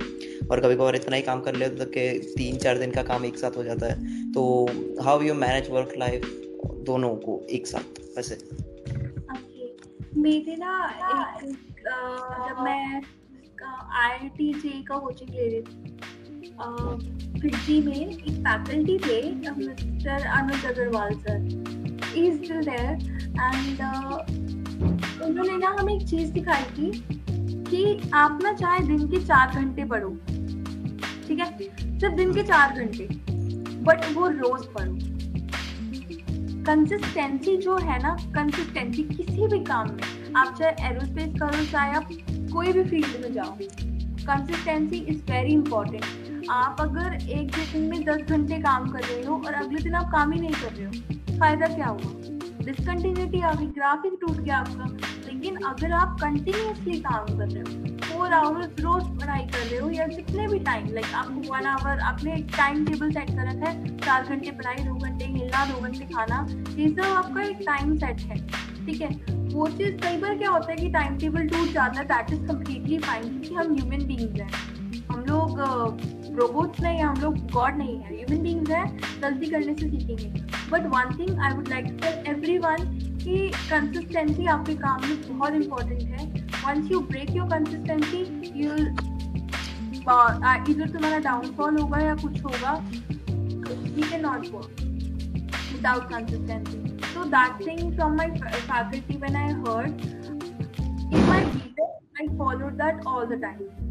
[0.51, 3.24] और कभी कभार इतना ही काम कर लेते हो कि तीन चार दिन का काम
[3.24, 4.42] एक साथ हो जाता है। तो
[5.03, 6.24] how you manage work life
[6.86, 8.38] दोनों को एक साथ वैसे
[10.16, 10.72] मेरे ना
[11.42, 11.55] एक
[12.48, 13.03] जब मैं
[13.98, 15.96] आई टी जे का कोचिंग ले रही थी
[16.61, 21.36] फिजी में एक फैकल्टी थे mister Anuj Agarwal sir
[22.16, 22.90] is still there
[23.40, 23.80] and
[25.22, 26.90] उन्होंने ना हमें एक चीज़ दिखाई थी
[27.70, 30.11] कि आप ना चाहे दिन के चार घंटे पढ़ो,
[31.28, 31.46] ठीक है?
[31.58, 33.08] सिर्फ़ दिन के चार घंटे
[33.84, 34.94] बट वो रोज पढ़ो।
[36.66, 42.08] कंसिस्टेंसी जो है ना कंसिस्टेंसी किसी भी काम में, आप चाहे एरोस्पेस करो, चाहे आप
[42.52, 43.56] कोई भी फ़ील्ड में जाओ
[44.22, 46.04] कंसिस्टेंसी इज़ वेरी इंपॉर्टेंट
[46.51, 50.11] आप अगर एक दिन में दस घंटे काम कर रहे हो और अगले दिन आप
[50.12, 52.11] काम ही नहीं कर रहे हो, फ़ायदा क्या हुआ?
[52.64, 54.84] डिसकंटिन्यूटी आ गई ग्राफिक टूट गया आपका।
[55.26, 59.90] लेकिन अगर आप कंटिन्यूसली काम कर रहे हो फोर आवर्स रोज पढ़ाई कर रहे हो
[59.90, 63.70] या जितने भी टाइम लाइक आपको वन आवर आपने एक टाइम टेबल सेट कर रखा
[63.70, 66.46] है, चार घंटे पढ़ाई, दो घंटे हिलना दो घंटे खाना,
[66.76, 68.36] ये सब आपका एक टाइम सेट है,
[68.86, 69.11] ठीक है?
[69.55, 72.46] वो चीज़ कई बार क्या होता है कि टाइम टेबल टूट जाता है दैट इज़
[72.48, 74.51] कम्प्लीटली फाइन क्योंकि हम ह्यूमन बींग्स हैं।
[75.11, 75.61] हम लोग
[76.38, 80.42] रोबोट्स नहीं है हम लोग गॉड नहीं है ह्यूमन बींग्स हैं गलती करने से सीखेंगे
[80.70, 82.26] but one thing I would like to tell
[82.58, 82.84] everyone
[83.22, 86.26] कि कंसिस्टेंसी आपके काम में बहुत इंपॉर्टेंट है
[86.66, 88.22] once you break your consistency
[88.62, 88.74] you
[90.70, 94.88] इधर तुम्हारा डाउनफॉल होगा या कुछ होगा you can not work
[95.72, 96.80] without consistency.
[97.14, 98.28] So that thing from my
[98.66, 103.89] faculty when I heard in my BTech, I followed that all the time.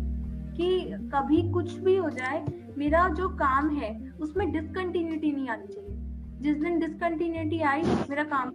[0.59, 0.69] कि
[1.13, 2.45] कभी कुछ भी हो जाए,
[2.77, 3.91] मेरा जो काम है,
[4.21, 5.95] उसमें डिसकंटिन्यूटी नहीं आनी चाहिए।
[6.41, 8.51] जिस दिन डिसकंटिन्यूटी आई, मेरा काम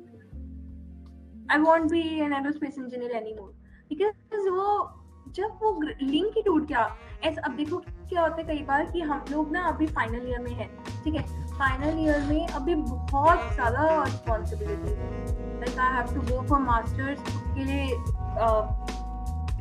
[1.51, 3.53] I won't be an aerospace engineer any more
[3.89, 4.91] because वो,
[5.37, 6.85] जब वो लिंक ही टूट गया,
[7.25, 10.41] ऐसा, अब देखो क्या होता है कई बार कि हम लोग ना अभी फाइनल ईयर
[10.41, 10.69] में है,
[11.05, 11.23] ठीक है?
[11.59, 17.21] फाइनल ईयर में अभी बहुत ज़्यादा रिस्पॉन्सिबिलिटी है। Like I have to go for masters
[17.57, 17.87] के लिए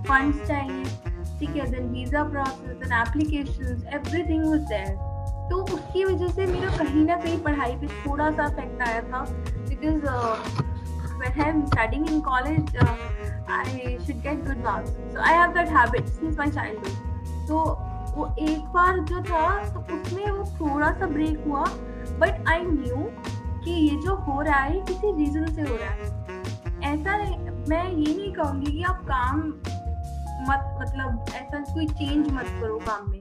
[0.07, 0.83] फंड्स चाहिए
[1.45, 4.95] है then visa process then applications everything was there
[5.49, 9.25] तो उसकी वजह से मेरा कहीं ना कहीं पढ़ाई पे थोड़ा सा इफ़ेक्ट आया था
[9.69, 10.71] because
[11.15, 12.95] when I'm studying in college, uh,
[13.47, 14.91] I should get good marks.
[15.11, 16.95] So I have that habit since my childhood.
[17.47, 17.59] तो
[18.15, 21.63] वो एक बार जो था तो उसमें वो थोड़ा सा ब्रेक हुआ
[22.19, 22.97] बट आई न्यू
[23.63, 27.17] कि ये जो हो रहा है किसी रीजन से हो रहा है ऐसा
[27.69, 29.41] मैं ये नहीं कहूँगी कि आप काम
[30.49, 33.19] मत मतलब ऐसा कोई चेंज मत करो काम में।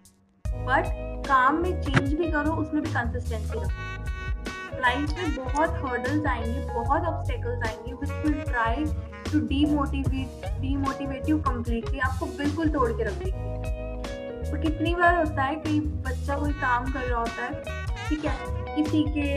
[0.66, 0.85] बट
[1.27, 7.05] काम में चेंज भी करो, उसमें भी कंसिस्टेंसी रखो। लाइफ में बहुत हर्डल्स आएँगे, बहुत
[7.05, 8.85] ऑब्स्टेकल्स आएँगे which will try
[9.33, 15.43] to demotivate demotivate you completely आपको बिल्कुल तोड़ के रख देंगे। तो कितनी बार होता
[15.43, 17.62] है कि बच्चा कोई काम कर रहा होता है,
[18.09, 18.37] ठीक है,
[18.77, 19.31] किसी के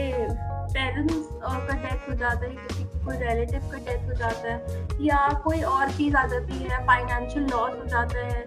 [0.72, 4.56] पेरेंट्स का डेथ हो जाता है, किसी कोई रिलेटिव का डेथ हो जाता है,
[5.06, 8.40] या कोई और चीज़ आ जाती है फाइनेंशियल लॉस हो जाता है,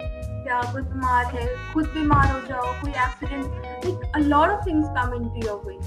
[0.48, 3.46] या कोई बीमार है, खुद बीमार हो जाओ, कोई accident
[3.86, 5.78] like a lot of things come into your way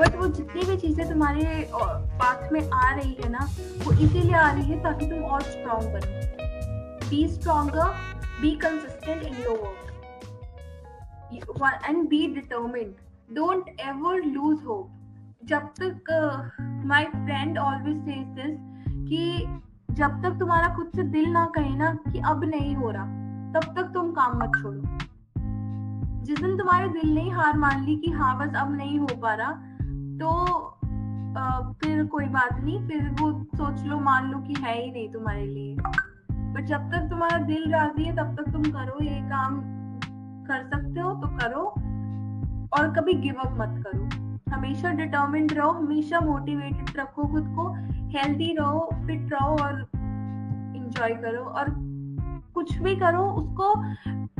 [0.00, 1.44] but वो जितनी भी चीज़ें तुम्हारे
[1.74, 3.48] पाथ में आ रही है ना,
[3.84, 7.88] वो इसीलिए आ रही है ताकि तुम और स्ट्रॉन्ग बनो। Be stronger
[8.40, 9.84] be consistent in your work
[11.88, 12.94] and be determined
[13.36, 14.86] don't ever lose hope
[15.42, 16.10] जब तक
[16.86, 18.56] my friend always says this
[19.08, 19.46] कि
[19.90, 23.04] जब तक तुम्हारा खुद से दिल ना कहे ना कि अब नहीं हो रहा,
[23.52, 24.82] तब तक तुम काम मत छोड़ो।
[26.24, 29.34] जिस दिन तुम्हारे दिल ने हार मान ली कि हाँ बस अब नहीं हो पा
[29.34, 29.52] रहा
[30.20, 30.74] तो
[31.80, 35.46] फिर कोई बात नहीं, फिर वो सोच लो, मान लो कि है ही नहीं तुम्हारे
[35.46, 39.60] लिए। बट जब तक तुम्हारा दिल राज़ी है, तब तक तुम करो ये काम।
[40.46, 41.64] कर सकते हो तो करो
[42.72, 47.72] और कभी गिव अप मत करो। हमेशा डिटर्मिंड रहो, हमेशा मोटिवेटेड रखो खुद को
[48.16, 49.80] हेल्दी रहो फिट रहो और
[50.76, 51.70] इंजॉय करो और
[52.54, 53.74] कुछ भी करो, उसको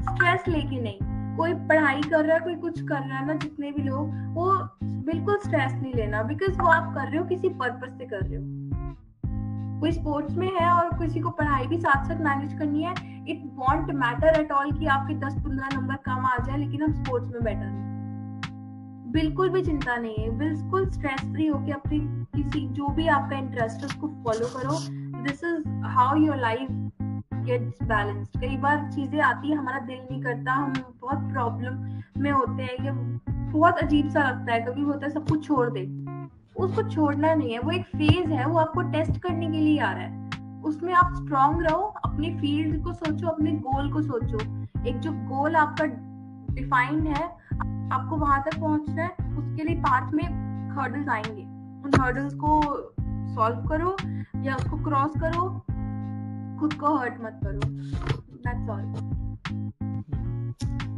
[0.03, 3.73] स्ट्रेस लेके नहीं। कोई पढ़ाई कर रहा है, कोई कुछ कर रहा है ना, जितने
[3.73, 4.53] भी लोग, वो
[4.83, 8.37] बिल्कुल स्ट्रेस नहीं लेना बिकॉज़ वो आप कर रहे हो, किसी पर्पज से कर रहे
[8.37, 8.43] हो।
[9.81, 12.95] कोई स्पोर्ट्स में है और किसी को पढ़ाई भी साथ साथ मैनेज करनी है
[13.29, 16.93] it won't matter at all कि आपके दस पंद्रह नंबर कम आ जाए, लेकिन हम
[16.93, 17.98] स्पोर्ट्स में बेटर हैं।
[19.09, 21.99] बिल्कुल भी चिंता नहीं है। बिल्कुल स्ट्रेस फ्री होके अपनी
[22.37, 24.79] किसी, जो भी आपका इंटरेस्ट है, उसको फॉलो करो।
[25.23, 26.69] This is how your life
[27.47, 32.31] gets balanced कई बार चीज़ें आती है, हमारा दिल नहीं करता। हम बहुत प्रॉब्लम में
[32.31, 32.93] होते हैं या
[33.53, 36.09] बहुत अजीब सा लगता है। कभी होता है, सब कुछ छोड़ दे।
[36.65, 39.93] उसको छोड़ना नहीं है। वो एक फ़ेज़ है, वो आपको टेस्ट करने के लिए आ
[39.93, 40.29] रहा है।
[40.63, 44.39] उसमें आप स्ट्रांग रहो, अपने फ़ील्ड को सोचो, अपने गोल को सोचो।
[44.87, 45.85] एक जो गोल आपका
[46.55, 47.48] डिफाइंड है
[47.93, 50.25] आपको वहाँ तक पहुँचना है, उसके लिए पाथ में
[50.77, 51.43] हर्डल्स आएँगे।
[51.85, 52.61] उन हर्डल्स को
[53.35, 53.97] सॉल्व करो
[54.45, 55.49] या उसको क्रॉस करो,
[56.61, 57.61] खुद को हर्ट मत करो।
[58.39, 58.83] दैट्स ऑल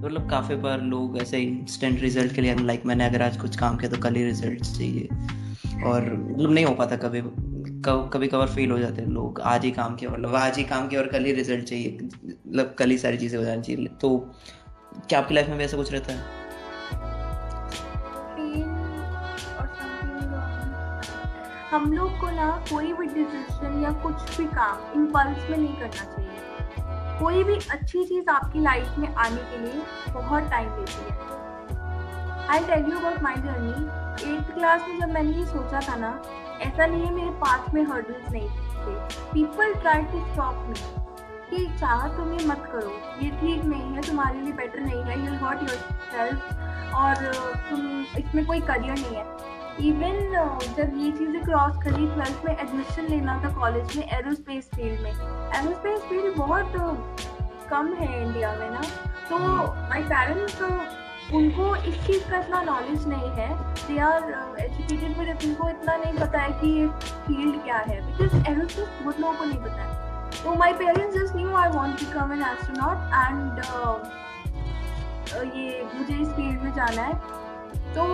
[0.00, 3.76] मतलब काफ़ी बार लोग ऐसे इंस्टेंट रिज़ल्ट के लिए लाइक मैंने अगर आज कुछ काम
[3.76, 5.08] किया तो कल ही रिज़ल्ट चाहिए।
[5.86, 7.22] और मतलब नहीं हो पाता कभी
[7.84, 10.88] कभी कभार फील हो जाते हैं लोग, आज ही काम किया मतलब आज ही काम
[10.88, 14.18] किया और कल ही रिज़ल्ट चाहिए। मतलब कल ही सारी चीज़ें हो जानी चाहिए। तो
[15.08, 16.39] क्या आपकी लाइफ में भी ऐसा कुछ रहता है?
[21.70, 26.04] हम लोग को ना कोई भी डिसीज़न या कुछ भी काम इम्पल्स में नहीं करना
[26.04, 32.48] चाहिए। कोई भी अच्छी चीज़ आपकी लाइफ में आने के लिए बहुत टाइम लेती है।
[32.50, 36.10] I tell you about my journey eighth class में जब मैंने ये सोचा था ना,
[36.60, 38.94] ऐसा नहीं है मेरे पास में हर्डल्स नहीं थे।
[39.32, 40.74] People try to stop me
[41.50, 42.92] कि चाह तुम ये मत करो।
[43.22, 45.78] ये ठीक नहीं है, तुम्हारे लिए बेटर नहीं है। यू हर्ट योर
[46.10, 47.14] सेल्फ और
[47.70, 47.80] तुम,
[48.18, 49.24] इसमें कोई करियर नहीं है।
[49.88, 54.68] इवन uh, जब ये चीज़ें क्रॉस करी ट्वेल्थ में एडमिशन लेना था कॉलेज में एरोस्पेस
[54.74, 56.94] फ़ील्ड में। एरोस्पेस फ़ील्ड बहुत uh,
[57.70, 58.80] कम है इंडिया में ना।
[59.30, 59.38] तो
[59.90, 63.48] माई पेरेंट्स uh, उनको इस चीज़ का इतना नॉलेज नहीं है।
[63.86, 64.22] दे आर
[64.60, 66.86] एजुकेटेड बट उनको इतना नहीं पता है कि ये
[67.26, 69.88] फ़ील्ड क्या है। बिकॉज़ एरोस्पेस बहुत लोगों को नहीं पता है।
[70.42, 73.52] तो my parents just knew I want to come an astronaut and
[75.56, 77.38] ये मुझे इस फ़ील्ड में जाना है।
[77.94, 78.04] तो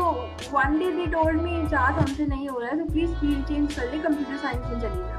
[0.52, 3.74] one day they told me चार हमसे नहीं हो रहा है तो प्लीज़ फ़ील्ड चेंज
[3.74, 5.16] कर ले कंप्यूटर साइंस में चली जा।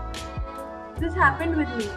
[1.00, 1.90] This happened with me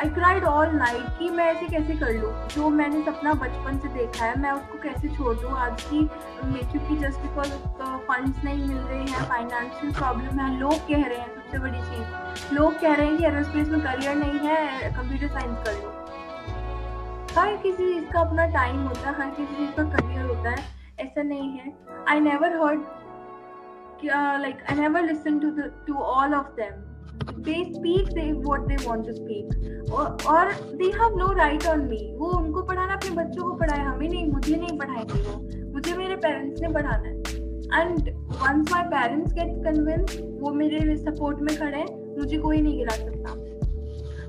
[0.00, 2.32] I cried all night कि मैं ऐसे कैसे कर लूँ?
[2.48, 5.56] जो मैंने सपना बचपन से देखा है, मैं उसको कैसे छोड़ दूँ?
[5.58, 6.04] आज की
[6.44, 7.50] क्योंकि जस्ट बिकॉज़
[8.06, 12.54] फंड्स नहीं मिल रहे हैं फाइनेंशियल प्रॉब्लम है, लोग कह रहे हैं सबसे बड़ी चीज़।
[12.54, 15.94] लोग कह रहे हैं कि एरोस्पेस में करियर नहीं है कंप्यूटर साइंस कर लो।
[17.40, 20.77] हर किसी चीज़ का अपना टाइम होता है, हर किसी चीज़ का करियर होता है।
[21.00, 21.72] ऐसा नहीं है।
[22.08, 22.80] I never heard
[24.42, 25.50] like I never listen to
[25.86, 26.84] to all of them
[27.18, 29.54] they speak they, what they want to speak.
[30.26, 31.98] और they have no right on me.
[32.18, 36.16] वो उनको पढ़ाना, अपने बच्चों को पढ़ाए हमें नहीं, मुझे नहीं पढ़ाएँगे वो। मुझे मेरे
[36.16, 37.14] पेरेंट्स ने पढ़ाना है।
[37.80, 42.78] And once my parents get convince वो मेरे सपोर्ट में खड़े हैं। मुझे कोई नहीं
[42.78, 43.34] गिरा सकता।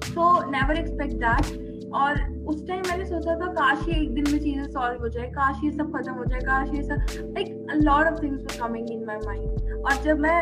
[0.05, 4.40] सो नेवर एक्सपेक्ट दैट और उस टाइम मैंने सोचा था काश ये एक दिन में
[4.40, 7.06] चीज़ें सॉल्व हो जाए काश ये सब खत्म हो जाए काश ये सब
[7.38, 10.38] like lot of things were coming in my mind और जब मैं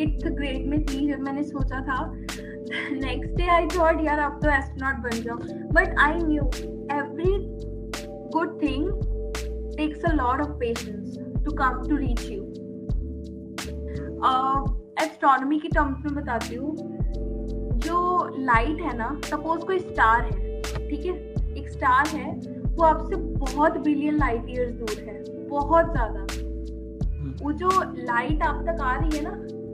[0.00, 2.12] एट्थ uh, ग्रेड में थी जब मैंने सोचा था
[2.92, 5.36] नेक्स्ट डे आई थॉट यार अब तो एस्ट्रोनॉट बन जाओ
[5.72, 6.44] but I knew
[6.96, 7.34] every
[8.34, 8.90] good thing
[9.76, 12.42] takes a lot of patience to come to reach you
[15.02, 16.76] astronomy की टर्म्स में बताती हूँ।
[17.78, 17.98] जो
[18.38, 21.12] लाइट है ना सपोज़ कोई स्टार है ठीक है?
[21.58, 22.32] एक स्टार है
[22.68, 28.64] वो आपसे बहुत बिलियन लाइट ईयर्स दूर है बहुत ज़्यादा। हम्म। वो जो लाइट आप
[28.68, 29.30] तक आ रही है ना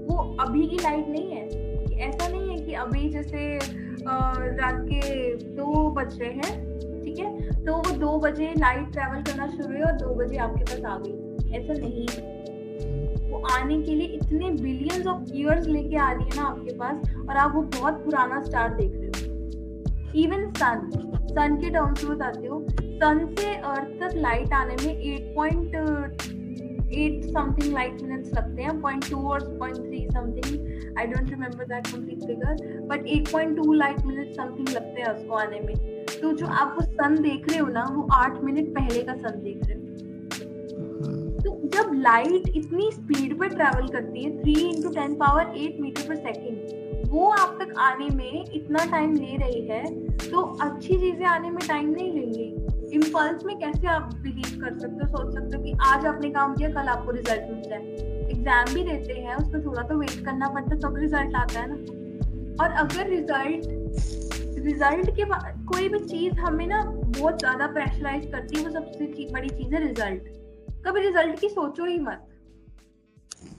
[0.09, 1.69] वो अभी की लाइट नहीं है।
[2.01, 3.59] ऐसा नहीं है कि अभी जैसे
[4.03, 7.65] रात के दो बज रहे हैं ठीक है?
[7.65, 10.99] तो वो दो बजे लाइट ट्रेवल करना शुरू हुई और दो बजे आपके पास आ
[10.99, 12.40] गई। ऐसा नहीं है।
[13.51, 17.37] आने के लिए इतने बिलियंस ऑफ़ ईयर्स लेके आ रही है ना आपके पास, और
[17.37, 19.11] आप वो बहुत पुराना स्टार देख रहे हो।
[20.17, 20.91] इवन सन
[21.31, 25.75] सन के टर्म्स में बताते हो सन से अर्थ तक लाइट आने में eight point
[26.93, 31.65] eight something light minutes लगते हैं पॉइंट टू और point three something I don't remember
[31.65, 35.75] that complete figure but eight point two light minute something लगते हैं उसको आने में।
[36.23, 39.41] तो जो आप वो सन देख रहे हो ना, वो आठ मिनट पहले का सन
[39.43, 39.80] देख रहे हो।
[41.71, 46.17] जब लाइट इतनी स्पीड पर ट्रेवल करती है three into ten power eight metre per
[46.19, 49.85] second वो आप तक आने में इतना टाइम ले रही है
[50.21, 52.45] तो अच्छी चीज़ें आने में टाइम नहीं लेंगे।
[52.97, 56.55] इम्पल्स में कैसे आप बिलीव कर सकते हो, सोच सकते हो कि आज आपने काम
[56.57, 57.81] किया, कल आपको रिज़ल्ट मिल जाए
[58.31, 61.67] एग्ज़ाम भी देते हैं, उसमें थोड़ा तो वेट करना पड़ता है, तब रिज़ल्ट आता है
[61.69, 68.31] ना। और अगर रिज़ल्ट रिज़ल्ट के बाद कोई भी चीज़ हमें ना बहुत ज़्यादा प्रेशराइज
[68.33, 70.39] करती है, वो सबसे बड़ी चीज़ है रिज़ल्ट
[70.87, 72.27] कभी रिज़ल्ट की सोचो ही मत।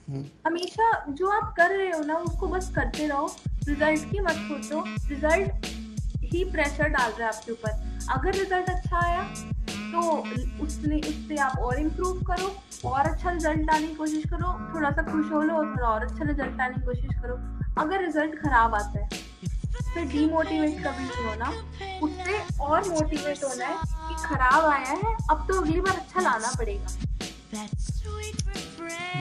[0.10, 3.26] हम्म। हमेशा जो आप कर रहे हो ना उसको बस करते रहो।
[3.68, 5.66] रिज़ल्ट की मत सोचो। रिज़ल्ट
[6.26, 7.72] ही प्रेशर डाल रहा है आपके ऊपर।
[8.12, 9.24] अगर रिज़ल्ट अच्छा आया
[9.92, 10.02] तो
[10.64, 15.04] उसने उससे आप और इम्प्रूव करो और अच्छा रिज़ल्ट लाने की कोशिश करो। थोड़ा सा
[15.04, 17.36] खुश हो लो और थोड़ा और अच्छा रिज़ल्ट लाने की कोशिश करो।
[17.82, 19.10] अगर रिज़ल्ट खराब आता है
[19.94, 21.50] फिर डीमोटिवेट कभी नहीं होना।
[22.04, 23.76] उससे और मोटिवेट होना है
[24.08, 27.11] कि खराब आया है अब तो अगली बार अच्छा लाना पड़ेगा।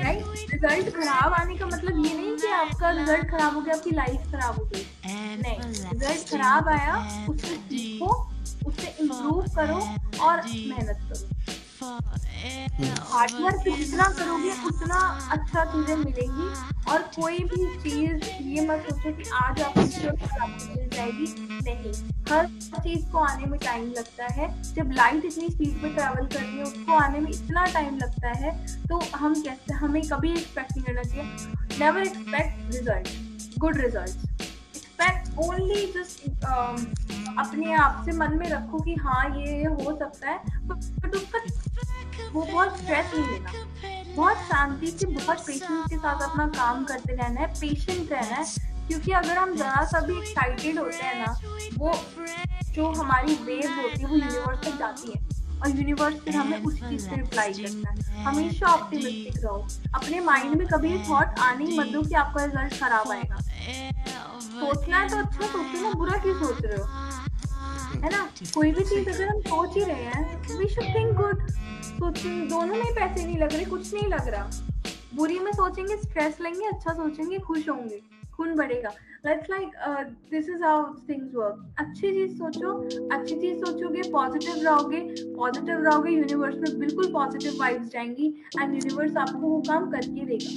[0.02, 3.90] राइट रिज़ल्ट खराब आने का मतलब ये नहीं कि आपका रिज़ल्ट खराब हो गया आपकी
[3.90, 4.84] लाइफ खराब हो गई।
[5.42, 5.58] नहीं
[5.92, 6.94] रिज़ल्ट खराब आया
[7.30, 8.12] उससे सीखो
[8.66, 9.78] उससे इम्प्रूव करो
[10.26, 11.39] और मेहनत करो।
[11.82, 14.98] हार्ड वर्क जितना करोगे उतना
[15.32, 16.48] अच्छा चीज़ें मिलेंगी।
[16.90, 21.26] और कोई भी चीज़ ये मत सोचो कि आज आपको मिल जाएगी।
[21.64, 21.92] नहीं
[22.30, 26.40] हर चीज़ को आने में टाइम लगता है। जब लाइट इतनी स्पीड में ट्रैवल कर
[26.40, 28.50] रही है उसको आने में इतना टाइम लगता है
[28.88, 31.24] तो हम कैसे हमें कभी एक्सपेक्ट नहीं करना चाहिए।
[31.78, 36.16] Never expect result good result expect only just
[37.38, 41.38] अपने आप से मन में रखो कि हाँ ये ये हो सकता है। बट उसका
[42.28, 43.52] वो बहुत स्ट्रेस नहीं लेना।
[44.16, 48.70] बहुत शांति से, बहुत पेशेंस के साथ अपना काम करते रहना है पेशेंट रहना है।
[48.88, 51.40] क्योंकि अगर हम जरा सा भी एक्साइटेड होते हैं ना,
[51.78, 51.92] वो
[52.72, 56.74] जो हमारी वेव होती है, वो यूनिवर्स तक जाती है। और यूनिवर्स फिर हमें उस
[56.74, 61.78] चीज़ से रिप्लाई करना है। हमेशा ऑप्टिमिस्टिक रहो। अपने माइंड में कभी थॉट आने ही
[61.78, 63.36] मत दो कि आपका रिज़ल्ट खराब आएगा।
[64.40, 66.84] सोचना है तो अच्छा सोचो ना, बुरा क्यों सोच रहे हो?
[67.95, 68.28] है ना?
[68.55, 72.74] कोई भी चीज़ अगर हम सोच ही रहे हैं वी शुड थिंक गुड सोच, दोनों
[72.74, 74.51] में पैसे नहीं लग रहे, कुछ नहीं लग रहा।
[75.14, 78.01] बुरी में सोचेंगे स्ट्रेस लेंगे अच्छा सोचेंगे, खुश होंगे।
[78.36, 78.91] खून बढ़ेगा।
[79.26, 79.70] Let's like
[80.30, 82.72] this is how things work अच्छी चीज़ सोचो,
[83.12, 85.01] अच्छी चीज़ सोचोगे पॉजिटिव रहोगे
[85.36, 88.26] पॉजिटिव रहोगे यूनिवर्स में बिल्कुल पॉजिटिव वाइब्स जाएँगी
[88.61, 90.53] एंड यूनिवर्स आपको वो काम करके देगा।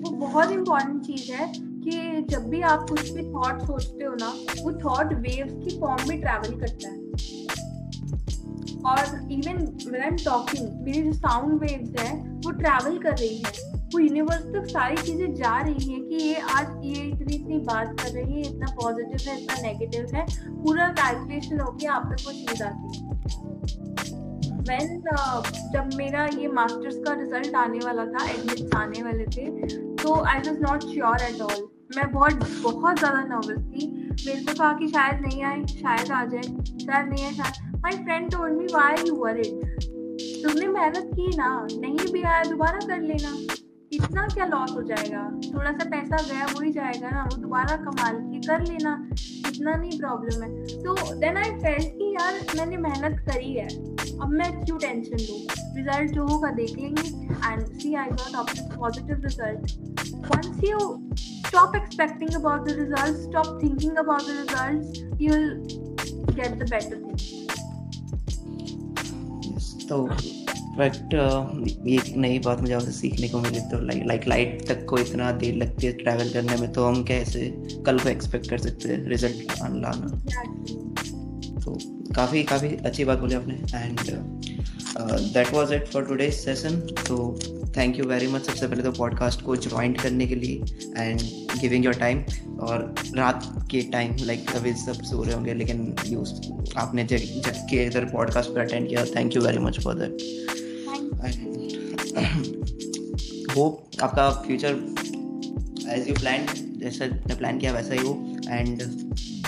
[0.00, 4.28] वो बहुत इंपॉर्टेंट चीज़ है। कि जब भी आप कुछ भी थॉट सोचते हो ना,
[4.62, 6.96] वो थॉट वेव्स की फॉर्म में ट्रैवल करता है।
[8.86, 9.56] और even
[9.86, 12.12] when I am talking मेरी जो साउंड वेव्स है,
[12.44, 16.34] वो ट्रैवल कर रही है। वो यूनिवर्स तक सारी चीज़ें जा रही हैं कि ये
[16.34, 20.26] आज ये इतनी इतनी बात कर रही है, इतना पॉजिटिव है, इतना नेगेटिव है,
[20.64, 23.77] पूरा कैलकुलेशन होके आप तक वो चीज़ आती है
[24.68, 25.40] वेन uh,
[25.72, 29.46] जब मेरा ये मास्टर्स का रिज़ल्ट आने वाला था एडमिट्स आने वाले थे
[29.96, 31.66] तो I was not sure at all
[31.96, 33.86] मैं बहुत बहुत ज़्यादा नर्वस थी।
[34.26, 37.92] मेरे को कहा कि शायद नहीं आए शायद आ जाए शायद नहीं आए शायद। My
[38.04, 39.86] friend told me why you were it
[40.42, 43.32] तुमने मेहनत की ना नहीं भी आया दोबारा कर लेना।
[43.92, 45.20] इतना क्या लॉस हो जाएगा?
[45.44, 49.76] थोड़ा सा पैसा गया हो ही जाएगा ना वो दोबारा कमाल के कर लेना। इतना
[49.76, 53.68] नहीं प्रॉब्लम है। तो देन आई फेल्ट कि यार मैंने मेहनत करी है।
[54.22, 55.40] अब मैं क्यों टेंशन लूँ?
[55.76, 57.08] रिज़ल्ट जो होगा देख लेंगे
[57.48, 59.72] and see I got positive result
[60.30, 60.78] once you
[61.48, 65.46] stop expecting about the results stop thinking about the results you'll
[66.34, 67.22] get the better things
[69.46, 70.08] yes, तो
[70.78, 71.14] बट
[71.86, 74.98] ये एक नई बात मुझे आपसे सीखने को मिली तो लाइक लाइक लाइट तक को
[74.98, 77.48] इतना देर लगती है ट्रैवल करने में तो हम कैसे
[77.86, 80.87] कल को एक्सपेक्ट कर सकते हैं रिज़ल्ट लाना?
[82.18, 84.00] काफ़ी काफ़ी अच्छी बात बोली आपने and
[85.32, 87.40] that was it for today session तो
[87.76, 90.62] थैंक यू वेरी मच सबसे पहले तो पॉडकास्ट को ज्वाइन करने के लिए
[90.98, 91.20] एंड
[91.60, 92.22] गिविंग योर टाइम
[92.60, 96.24] और रात के टाइम लाइक अभी सब सो रहे होंगे, लेकिन यू
[96.76, 100.12] आपने जग के इधर पॉडकास्ट पर अटेंड किया thank you very much for that
[103.56, 104.72] hope आपका फ्यूचर
[105.88, 106.46] एज यू प्लान
[106.82, 108.36] जैसा प्लान किया, वैसा ही हो.
[108.48, 108.82] And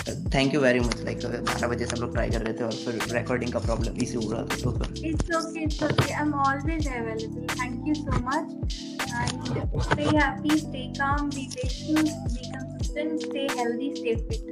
[0.08, 2.72] thank you very much like बारह बजे से हम लोग ट्राई कर रहे थे और
[2.84, 6.20] फिर रिकॉर्डिंग का प्रॉब्लम इसी हो रहा था तो फिर it's okay it's okay I
[6.22, 8.46] am always available thank you so much
[9.10, 14.48] and stay happy stay calm be patient be consistent stay healthy stay fit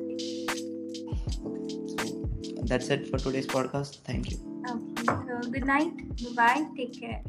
[2.71, 3.95] that's it for today's podcast.
[4.09, 4.39] Thank you.
[4.71, 6.07] Okay so good night.
[6.23, 7.23] Bye bye take care.